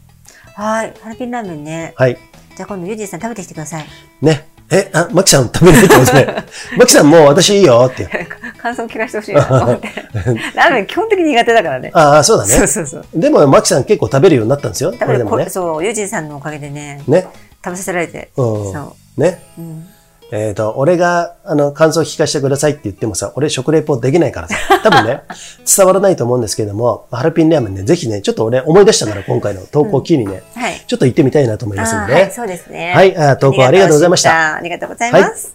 [0.55, 0.93] はい。
[1.01, 1.93] ハルピンラーメンね。
[1.95, 2.17] はい。
[2.55, 3.85] じゃあ今度ユージさん食べてきてください。
[4.21, 4.47] ね。
[4.71, 6.45] え、あ、マキさん食べれるってことね。
[6.77, 8.07] マキさんもう私いいよって。
[8.57, 9.89] 感想聞かせてほしいなと思って。
[10.55, 11.91] ラーメン基本的に苦手だからね。
[11.93, 12.53] ああ、そうだね。
[12.53, 13.05] そうそうそう。
[13.13, 14.93] でも、マキさん結構食べるようになったんですよ。
[14.93, 15.49] 多分ここれでもね。
[15.49, 17.27] そう、ユージさんのおかげでね、ね。
[17.63, 18.29] 食べさせられて。
[18.37, 19.21] うんそう。
[19.21, 19.43] ね。
[19.57, 19.87] うん
[20.31, 25.23] えっ、と、俺が、あの、感想聞かせてくださいって言ってもさ、俺食レポできないからさ、多分ね、
[25.67, 30.81] 伝わらないと思うんですけども、ハルピンラーメンね、ぜひね、ちょっと俺思い出したから、今回の投稿を機にね、はい。
[30.87, 32.93] ちょっと行ってみたいなと思いますんで、あーはい、そうですね。
[32.95, 35.53] はいあー投稿ありがとうございましたありがとうございます。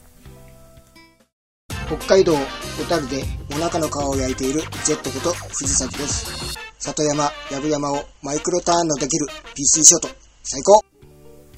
[1.86, 6.58] 北海道小樽でお腹の皮を焼いているジェットこと藤崎です。
[6.80, 10.08] 里山、藪山をマイクロターンのできる PC ショート、
[10.42, 10.84] 最高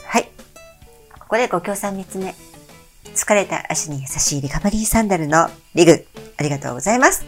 [0.05, 0.29] はい。
[1.19, 2.48] ここでご協賛3つ目。
[3.14, 6.07] 疲れた足に優しいリカバリーサンダルのリグ。
[6.38, 7.25] ありがとうございます。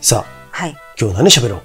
[0.00, 0.76] さあ、はい。
[1.00, 1.62] 今日何喋ろう？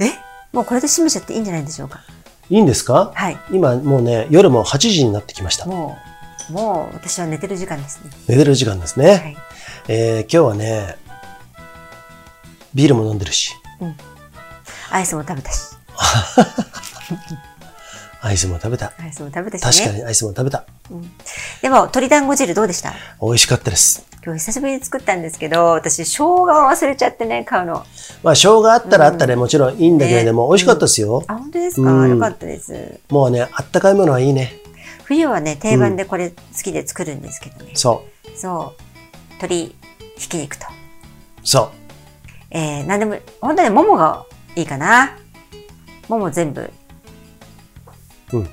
[0.00, 0.12] え？
[0.52, 2.00] もうこれで締めちゃっていいんじゃないでしょうか。
[2.48, 3.12] いいんですか？
[3.14, 3.38] はい。
[3.50, 5.66] 今もうね、夜も8時になってきました。
[5.66, 5.96] も
[6.50, 8.10] う、もう私は寝てる時間ですね。
[8.28, 9.08] 寝てる時間ですね。
[9.10, 9.36] はい。
[9.88, 10.96] えー今日はね、
[12.74, 13.52] ビールも飲んでるし、
[14.90, 15.76] アイスも食べたし。
[18.20, 18.92] アイスも食べた。
[18.98, 19.86] アイスも食べたしね。
[19.86, 20.64] 確かにアイスも食べた。
[21.62, 22.94] でも、鶏団子汁どうでした？
[23.22, 24.06] 美味しかったです。
[24.24, 27.84] 今日久しぶりに作ったんですけど、私、生姜を忘れちゃってね、買うの。
[28.22, 31.24] まあ、生姜あったらあったでもちろんいいんだけれども、ね美味しかったですよ。
[31.28, 33.00] あ、本当ですか、うんよかったです。
[33.08, 34.52] もうね、あったかいものはいいね。
[35.04, 37.70] 冬はね、定番でこれ好きで作るんですけどね。
[37.74, 38.04] そ
[38.34, 38.82] そう。
[39.34, 39.74] 鶏
[40.16, 40.66] ひき肉と。
[40.66, 40.68] う。
[41.44, 41.70] そ
[42.50, 44.26] えー、なんでも、本当にももが
[44.56, 45.16] いいかな。
[46.08, 46.70] もも全部。
[48.32, 48.48] うん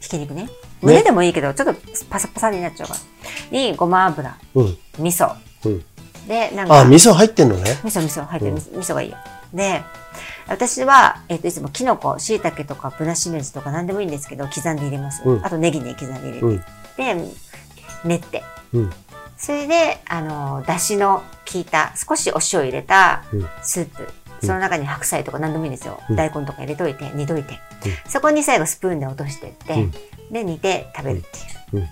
[0.00, 0.48] ひき肉ね。
[0.80, 3.58] 胸でもいいけど、ちょっとパサパサになっちゃうから。
[3.58, 4.62] に、ごま油、う。
[4.62, 4.78] うん。
[4.98, 5.34] 味噌。
[5.64, 5.84] うん。
[6.28, 6.80] で、なんか。
[6.80, 7.78] あ、味噌入ってんのね。
[7.82, 9.16] 味噌味噌入ってる、味噌がいいよ。
[9.52, 9.82] で、
[10.46, 15.22] 私は、えっ、と、いつもキノコ、椎茸とかブナシメジとか何でもいいんですけど、刻んで入れます。
[15.24, 16.40] うんあとネギね、刻んで入れて。
[16.40, 16.58] うん。
[16.96, 17.32] で、
[18.04, 18.44] 練って。
[18.72, 18.90] うん。
[19.36, 24.08] それで、あの、だしの効いた、少しお塩入れたうんスープ。
[24.40, 26.00] その中に白菜とか何でもいいんですよ。
[26.08, 27.54] うん大根とか入れといて、煮といて。
[27.54, 27.58] うん
[28.10, 29.90] そこに最後スプーンで落としてって、うん
[30.32, 31.82] で、煮て食べるっていう。
[31.82, 31.88] うん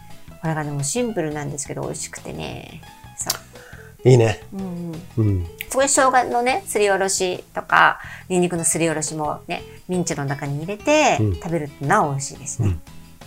[0.46, 2.80] これがね、もうシンプルなんですけど、美味しくてね。
[3.16, 3.36] そ
[4.04, 4.08] う。
[4.08, 4.40] いいね。
[4.52, 5.26] うんうん。
[5.26, 5.46] うん。
[5.68, 12.78] そこに生姜のね、すりおろしとか、ニンニクのすりおろしもね、ミンチの中に入れてうん食べるとなお美味しいですね。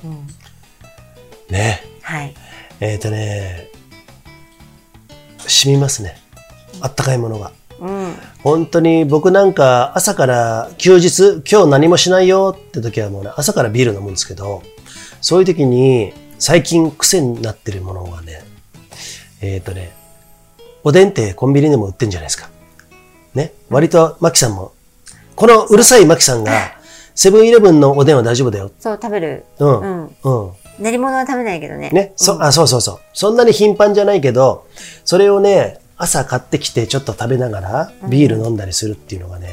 [0.05, 0.27] うん。
[1.49, 1.82] ね。
[2.01, 2.34] はい。
[2.79, 3.67] えっ、とね、
[5.39, 6.15] 染みますね。
[6.79, 7.51] あったかいものが。
[7.79, 8.13] うん。
[8.43, 14.63] 本当に僕なんか朝から休日、今日何もしないよって時はもうね、朝からビール飲むんですけど、
[15.21, 18.43] そういう時に最近癖になってるものがね、
[19.41, 19.91] えっ、とね、
[20.83, 22.49] おでんってコンビニでも売ってんじゃないですか。
[23.33, 23.53] ね。
[23.69, 24.73] 割とマキさんも、
[25.35, 26.79] このうるさいマキさんが、
[27.15, 28.71] セブンイレブンのおでんは大丈夫だよ。
[28.79, 29.45] そう、食べる。
[29.59, 29.79] うん。
[29.81, 30.15] うん。
[30.23, 30.51] うん。
[30.79, 31.89] 練り物は食べないけどね。
[31.89, 32.99] ね、そ、あ、そうそうそう。
[33.13, 34.65] そんなに頻繁じゃないけど、
[35.03, 39.49] それをね、朝買ってきてちょっと食べながらビール飲んだりするっていうのがね、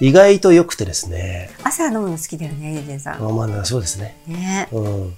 [0.00, 1.50] 意外と良くてですね。
[1.64, 4.16] 朝飲むの好きだよね、ゆうじんさあまあ、そうですね。
[4.28, 4.32] ん。
[4.32, 5.14] ねうん。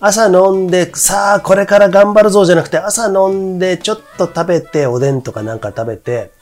[0.00, 6.32] 朝飲んで、さあ、これから頑張るぞじゃなくて、朝飲んで、ちょっと食べて、おでんとかなんか食べて、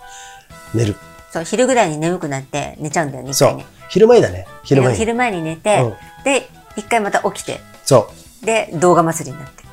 [0.74, 0.96] 寝る。
[1.30, 3.60] そう、昼ぐらいに眠くなって寝ちゃうんだよね、一そう。
[3.90, 4.46] 昼前だね。
[4.64, 4.98] 昼前に。
[4.98, 8.08] 昼前に寝て、うんで、一回また起きて、そ
[8.42, 8.46] う。
[8.46, 9.64] で、動画祭りになって。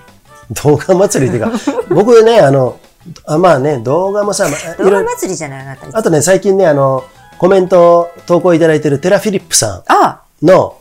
[0.61, 1.51] 動画祭りっていうか、
[1.89, 2.79] 僕ね、あの、
[3.25, 5.97] あまあね、動画もさ、まあい動画祭りじゃないあなた。
[5.97, 7.03] あとね、最近ね、あの、
[7.37, 10.79] コメント、投稿いただいてるテラ・フィリップさあんの、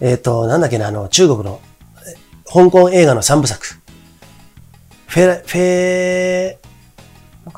[0.00, 1.60] えっ、と、なんだっけな、あの、中国の、
[2.06, 2.16] え
[2.52, 3.66] 香港映画の三部作。
[5.06, 6.56] フェラ、フェ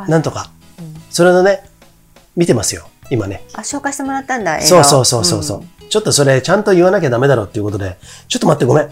[0.08, 0.50] なんとか。
[1.10, 1.64] それのね、
[2.36, 3.42] 見てますよ、今ね。
[3.54, 7.96] あ、紹介してもらったんだ、映画をそうそうそうそうそう、んちょっとそれ、ちゃんと言わなきゃダメだろうっていうことで、
[8.28, 8.90] ちょっと待って、ごめん。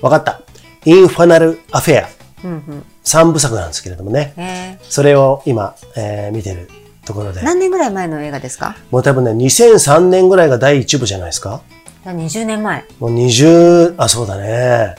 [0.00, 0.40] わかった。
[0.84, 2.08] インファナル・アフェア。
[2.44, 2.84] うんうん。
[3.04, 4.32] 三部作なんですけれどもね。
[4.36, 6.68] えそれを今、えー見てる
[7.04, 7.44] ところでー、。
[7.44, 8.76] 何年ぐらい前の映画ですか？
[8.90, 11.60] もう多分ね、2003年ぐらいが第一部じゃないですか
[12.04, 12.84] じゃあ20年前。
[13.00, 14.94] もう20、あ、そうだね。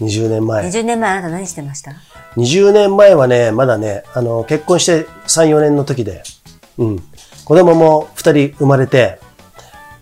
[0.00, 0.66] 20年前。
[0.66, 1.92] 20年前あなた何してました
[2.36, 6.22] ？20年前はね、まだね、あの、結婚して3、4年の時で、
[6.78, 6.98] うん。
[7.44, 9.20] 子供も2人生まれて、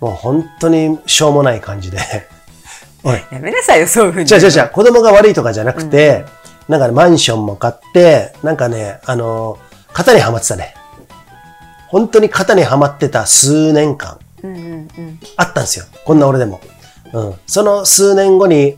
[0.01, 1.99] もう本当にしょうもない感じで。
[3.05, 4.31] おい、やめなさいよ、そういうふうに。
[4.31, 6.25] 違う違う違う、子供が悪いとかじゃなくて、
[6.69, 9.59] なんかね、マンションも買って、なんかね、あの、
[9.93, 10.75] 型にはまってたね。
[11.89, 15.21] 本当に型にはまってた数年間、うんうんうん。
[15.37, 15.85] あったんですよ。
[16.05, 16.61] こんな俺でも。
[17.13, 17.35] うん。
[17.47, 18.77] その数年後に、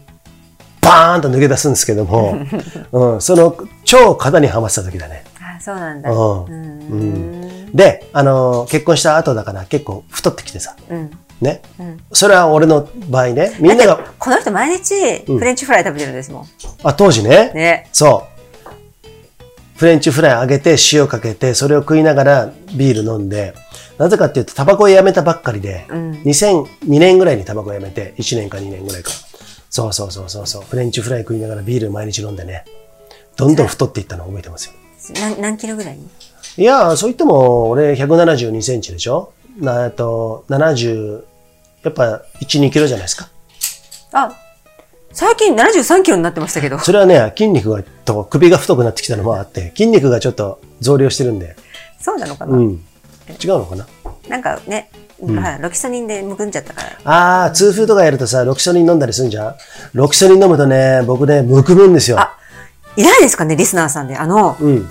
[0.81, 2.37] バーンと抜け出すんですけども、
[2.92, 3.20] うん。
[3.20, 5.25] その超型にはまってた時だね。
[5.40, 6.11] あ、そうなんだ。
[6.11, 7.43] うんうん。
[7.75, 10.77] で、あの、結婚した後だから結構太ってきてさ。
[10.89, 11.11] うん。
[11.41, 11.61] ね。
[11.79, 13.57] うんそれは俺の場合ね。
[13.59, 14.95] みんなが、この人毎日
[15.27, 16.47] フレンチフライ食べてるんですもん。
[16.85, 17.51] あ、当時ね。
[17.55, 17.89] ね。
[17.93, 18.35] そう。
[19.77, 23.55] フレンチフライ揚げて塩かけて、それを食いながらビール飲んで、
[23.99, 26.67] なぜかっていうと、タバコをやめたばっかりで、うん2002
[27.01, 29.11] 年ぐらいにタバコをやめて、1年か2年ぐらいか。
[29.69, 30.63] そうそうそうそうそう。
[30.63, 32.65] フレンチフライ食いながらビール毎日飲んでね、
[33.37, 34.73] どんどん太っていったのを覚えてますよ。
[35.21, 35.97] 何何キロぐらい？
[35.97, 36.09] に
[36.57, 39.33] いやー、そう言っても、俺172センチでしょ？
[39.59, 41.25] なえっと、70、
[41.83, 43.29] やっぱ1、2キロじゃないですか。
[44.12, 44.33] あ、
[45.12, 46.79] 最近73キロになってましたけど。
[46.79, 51.57] それはね、筋肉が、と首が太くなってきたのもあって、筋肉がちょっと増量してるんで、
[52.01, 52.71] そうなのかな、うん。
[52.73, 53.87] 違うのかな？
[54.29, 54.90] なんかね、
[55.21, 57.11] はいロキソニンでむくんじゃったから。
[57.11, 59.55] ああ、痛風とかやるとさ、ロキソニン飲んだりするんじゃん？
[59.93, 62.21] ロキソニン飲むとね、僕ね、むくむんですよ。
[62.21, 62.37] あ、
[62.97, 64.17] いないですかね、リスナーさんで。
[64.17, 64.88] あの、うん。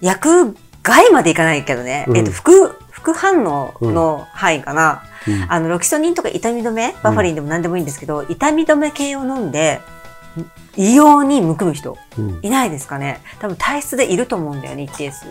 [0.00, 0.56] 薬
[0.88, 5.02] 害までいかないけどね、うんえっと、副、副反応の範囲かな。
[5.26, 9.82] うんあの、ロキソニンとか痛み止め、バファリンでも何でもいいんですけど、痛み止め系を飲んで、
[10.76, 13.20] 異様にむくむ人、うんいないですかね。
[13.40, 15.26] 多分体質でいると思うんだよね、一定数。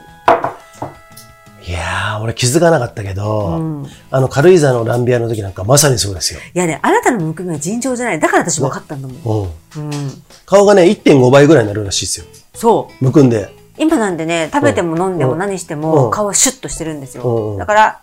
[1.67, 6.39] いやー、俺気づかなかったけど、うんあの、軽井沢のランビアの時なんかまさにそうですよ。
[6.53, 8.19] いやね、あなたのむくみは尋常じゃない。
[8.19, 9.53] だから私分かったんだもん。
[9.77, 9.89] うん。
[9.89, 10.23] うん。
[10.45, 12.25] 顔がね、1.5倍ぐらいになるらしいですよ。
[12.53, 13.03] そう。
[13.03, 13.56] むくんで。
[13.77, 17.53] 今なんでね、食べても飲んでもうん何してうんも顔はシュッとしてるんですうよ。
[17.55, 17.99] んだから、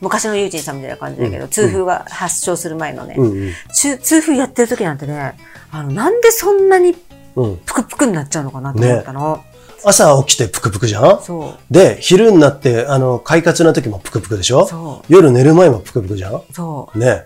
[0.00, 3.52] 昔のユージンさんみたいな感じだけど、うん痛風が発症する前のね、うんうん。
[3.72, 5.36] 痛痛風やってる時なんてね、
[5.70, 6.96] あの、なんでそんなに
[7.36, 7.56] うん。
[7.58, 9.42] ぷくぷくになっちゃうのかなと思ったの。
[9.84, 11.22] 朝起きてプクプクじゃん？
[11.22, 14.66] そで、昼になって、あの、快活な時もプクプクでしょ？
[14.66, 16.34] そ夜寝る前もプクプクじゃん？
[16.34, 16.42] う。
[16.52, 17.24] そね。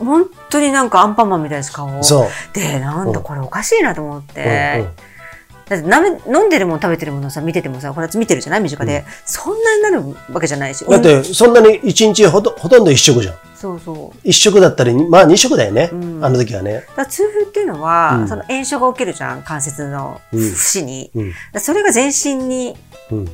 [0.00, 0.04] う。
[0.04, 2.02] 本当になんかアンパンマンみたいです、顔。
[2.02, 2.28] そう。
[2.54, 4.86] で、なんだこれおかしいなと思っうんて。
[5.70, 5.86] だって
[6.28, 8.60] 飲んでるもの食べてるものさ、見ててもさ、これ見てるじゃない？
[8.60, 10.84] 身近で、そんなになるわけじゃないし。
[10.84, 13.34] だって、そんなに一日ほとほとんど一食じゃん。
[13.54, 14.18] そうそう。
[14.24, 15.90] 一食だったり、まあ二食だよね。
[15.92, 16.84] うんあの時はね。
[17.08, 21.10] 痛風っていうのは、うんその炎症が起きるじゃん、関節のうん節に。
[21.58, 22.76] それが全身に
[23.12, 23.24] うん。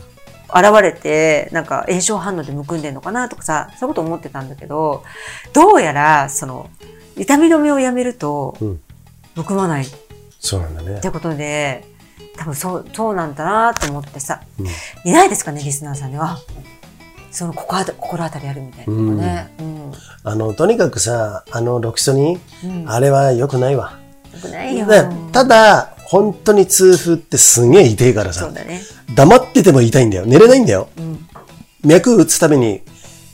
[0.48, 5.02] 現れて、なんか炎症反応でむくんでんのかなとかさ、そういうこと思ってたんだけど、
[5.52, 6.70] どうやら、その、
[7.16, 8.80] 痛み止めをやめるとうん、
[9.34, 9.88] むくまないっ
[10.38, 11.10] そうなんだねて。
[11.10, 11.84] ことで、
[12.36, 14.66] 多分そう、そうなんだなと思ってさ、うん
[15.04, 16.38] いないですかね、リスナーさんには。
[17.30, 19.54] その心当た心当たりあるみたいなのがね。
[19.58, 19.92] うん。
[20.24, 23.98] あの、とにかくさ、あの、ロキソニン、うんあれは良くないわ。
[24.32, 24.86] よくないよ。
[24.86, 28.80] でただ、本当に痛風ってすげえ痛いからさ、ね。
[29.14, 30.24] 黙ってても痛いんだよ。
[30.24, 30.88] 寝れないんだよ。
[30.96, 31.26] うん。
[31.84, 32.82] 脈打つたびに、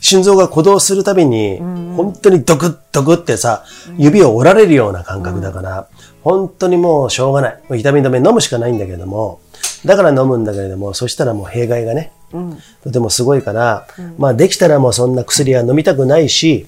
[0.03, 3.63] 心臓が鼓動するたびに、ん本当にドクッドクってさ、
[3.97, 5.87] 指を折られるような感覚だから、
[6.23, 7.53] 本当にもうしょうがない。
[7.69, 9.39] もう痛み止め飲むしかないんだけども、
[9.85, 12.57] だから飲むんだけれども、そしたらもう弊害がね、うん。
[12.83, 13.87] とてもすごいから、
[14.17, 16.65] まあできたらもうそんな薬は飲みたくないし、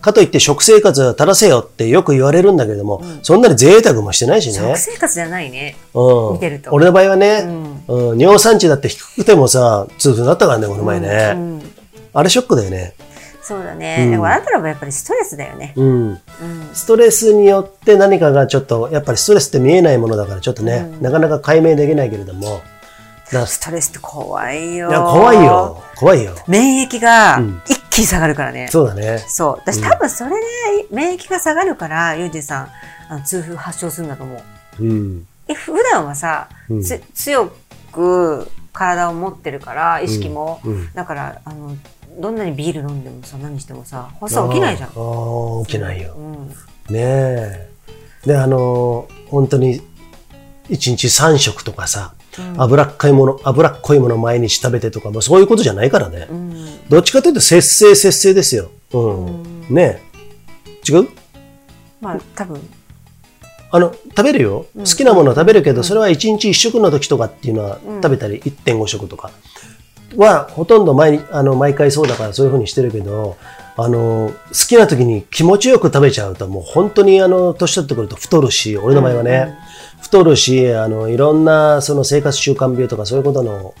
[0.00, 4.78] かといって食生活は正せよってよく言われるんだけども、そんなに贅沢もしてないしね食。
[4.78, 5.76] 生活じゃないね。
[5.94, 7.44] うん、見てると俺の場合はね、
[7.88, 11.32] うん尿酸値だって低くてもさ、痛風だったからね、この前ね。
[11.34, 11.77] うん。
[12.18, 12.94] あれショックだよね。
[13.42, 13.96] そうだね。
[14.00, 15.72] うんでもあなたらもやっぱりストレスだよね。
[15.76, 16.08] うん。
[16.10, 16.18] うん。
[16.74, 22.60] ストレスによって何かがちょっと、やっぱりストレスって見えないものだからちょっとね、なかなか解明できないけれども、
[23.32, 24.88] だストレスって怖いよ。
[24.90, 25.82] いや、怖いよ。
[25.96, 26.34] 怖いよ。
[26.46, 28.68] 免疫がうん一気に下がるからね。
[28.70, 29.18] そうだね。
[29.28, 29.52] そう。
[29.58, 30.36] 私多分それで
[30.90, 32.68] 免疫が下がるから、ユージさん、
[33.08, 34.42] あの痛風発症するんだと思
[34.80, 34.84] う。
[34.84, 35.26] うん。
[35.48, 37.50] え、普段はさ、うんつ強
[37.92, 40.60] く体を持ってるから、意識も。
[40.64, 41.76] うんうんだから、あの、
[42.18, 44.88] どんなにビール飲んでもさ、何してもさ、発作起きないじゃん。
[44.88, 46.14] ああ、起きないよ。
[46.16, 46.48] うん。
[46.48, 46.54] ね
[46.94, 47.68] え。
[48.26, 49.80] で、あのー本当に、
[50.70, 52.14] 1日3食とかさ、
[52.56, 56.26] 脂っこいもの、脂っこいもの毎日食べてとか、もうそういうことじゃないからね。
[56.30, 56.88] うん。
[56.88, 58.70] どっちかというと節制節制ですよ。
[58.92, 59.66] うん。
[59.68, 60.00] ね
[60.86, 60.90] え。
[60.90, 61.08] 違う？
[62.00, 62.60] まあ、多分、
[63.70, 64.66] あの、食べるよ。
[64.78, 69.30] 好きなものは食べるけど、それは1日1食の時とかっていうのは食べたり、1.5食とか
[70.16, 73.36] は、ほとんど毎日、あの、毎回そうだからそういうふうにしてるけど、
[73.76, 79.56] あの、好きな時に気持ちよく食べちゃうと、もう本当にあの、年取ってくると太るし、俺の場合はね、
[80.00, 83.74] 太るし、あの、いろんなその生活習慣病とかそういうことの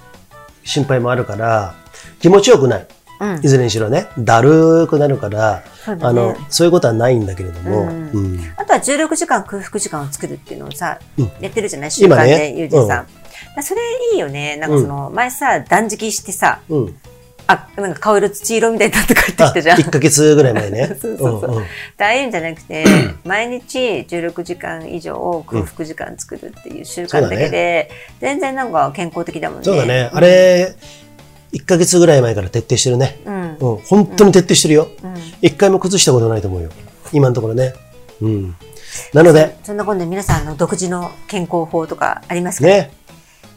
[0.64, 1.74] 心配もあるから、
[2.20, 2.86] 気持ちよくない。
[3.20, 3.36] うん。
[3.44, 5.96] いずれにしろね、だるくなるから、ね。
[6.02, 8.40] あの、そういうことはないんだけれども、うんうん。
[8.56, 11.30] あとは16時間空腹時間を作るっていうのをさ、うん。
[11.40, 11.90] やってるじゃない？
[11.90, 12.38] 習慣今ね。
[12.38, 13.06] で、ゆうじさん。
[13.62, 13.80] それ
[14.12, 14.56] いいよね。
[14.56, 16.96] なんかその、前さ、断食してさ、うん。
[17.50, 19.78] あ、なんか顔色土色みたいになって帰ってきあ、たじゃん。
[19.78, 20.86] 1ヶ月ぐらい前ね。
[21.00, 21.64] そうそうそううんうんあ
[21.98, 22.84] あいうんじゃなくて、
[23.24, 29.64] 毎日16時間以上空腹時間作るっていう習慣だけで、全然なんか健康的だもんね。
[29.64, 30.10] そうだね。
[30.12, 30.74] あれ、
[31.54, 33.18] 1ヶ月ぐらい前から徹底してるね。
[33.24, 33.34] うん。
[33.34, 33.56] うん。
[33.58, 34.88] うん、本当に徹底してるよ。
[35.02, 36.68] うん一回も崩したことないと思うよ。
[37.12, 37.72] 今のところね。
[38.20, 38.56] うん。
[39.14, 42.66] なので、そんな今度皆さんの独自の健康法とかありますか？
[42.66, 42.90] ねね、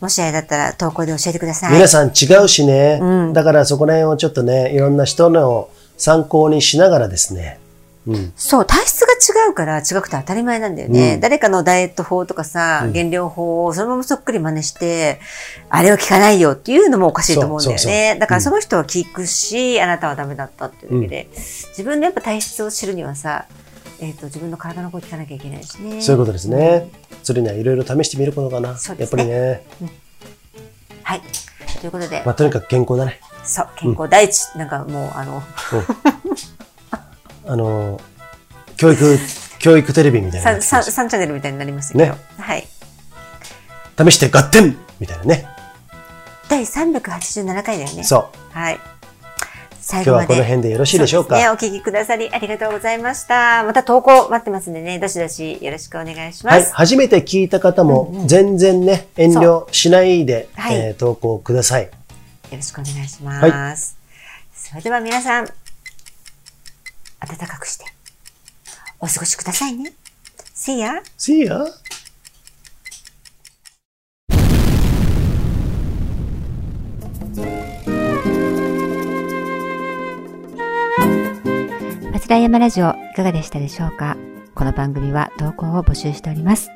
[0.02, 1.74] もしあれだったら投稿で教えてください。
[1.74, 3.34] 皆さん違うしね、うん。
[3.34, 7.60] だからそこら辺をちょっとね、いろんな人の参考にしながらですね、
[8.08, 11.14] うん、そう、体質が違うから違くて当たり前なんだよね。
[11.16, 11.20] うん。
[11.22, 15.20] 誰かのダイエット法とかさ、減量法をそのままそっくり真似して、
[15.70, 18.18] あれは効かないよっていうのもおかしいと思うんだよね。
[18.20, 21.30] だからその人は効くし、あなたはダメだったっていうだけで、
[21.70, 23.45] 自分のやっぱ体質を知るにはさ、
[24.02, 26.02] えっ、と、自分の体の声聞かなきゃいけないしね。
[26.02, 26.89] そういうことですね。
[27.22, 28.70] それにはいろいろ試してみることかな。
[28.70, 29.64] やっぱそうですねりね。
[31.04, 31.22] はい。
[31.80, 33.20] ということで、まあ、とにかく健康だね。
[33.43, 34.58] そう、健康第一。
[34.58, 35.43] なんかもう、あの、
[37.45, 38.02] あのー、
[38.78, 39.20] 教育、
[39.60, 40.99] 教育テレビみたいなさやつです。
[40.99, 42.68] 3チャンネルみたいになりましたけど、ねはい。
[43.97, 45.45] 試して合点みたいなね。
[46.49, 48.04] 第387回だよね。
[48.04, 48.54] そう。
[48.54, 48.80] はい。
[49.84, 51.38] 最今日はこの辺でよろしいでしょうか？
[51.38, 51.49] ね。
[51.49, 53.63] お聞きくださりありがとうございました。
[53.63, 56.63] また投稿待ってますんでね、どしどしよろしくお願いしまはい。
[56.63, 56.73] す。
[56.73, 61.84] 初めて聞いた方も、全然ね、遠慮しないで、はいえー投稿ください。
[61.86, 61.89] よ
[62.51, 63.97] ろしくお願いします。
[64.53, 67.86] それでは皆さん、暖かくして、
[68.99, 69.93] お過ごしくださいね。
[70.55, 71.01] See ya!
[71.17, 71.65] See ya!
[82.32, 84.15] 松平山ラジオいかがでしたでしょうか？
[84.55, 86.71] この番組は投稿を募集しております。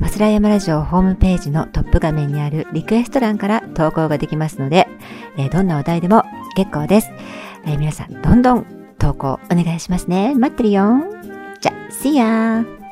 [0.00, 4.88] マスラヤマラジオホームページのトップ画面にあるリクエスト欄から投稿ができますので、
[5.36, 6.24] えーどんなお題でも
[6.56, 7.10] 結構です。
[7.66, 8.66] えー皆さんどんどん
[8.98, 10.34] 投稿お願いしますね。
[10.34, 11.04] 待ってるよ。
[11.60, 12.83] じゃ、See ya!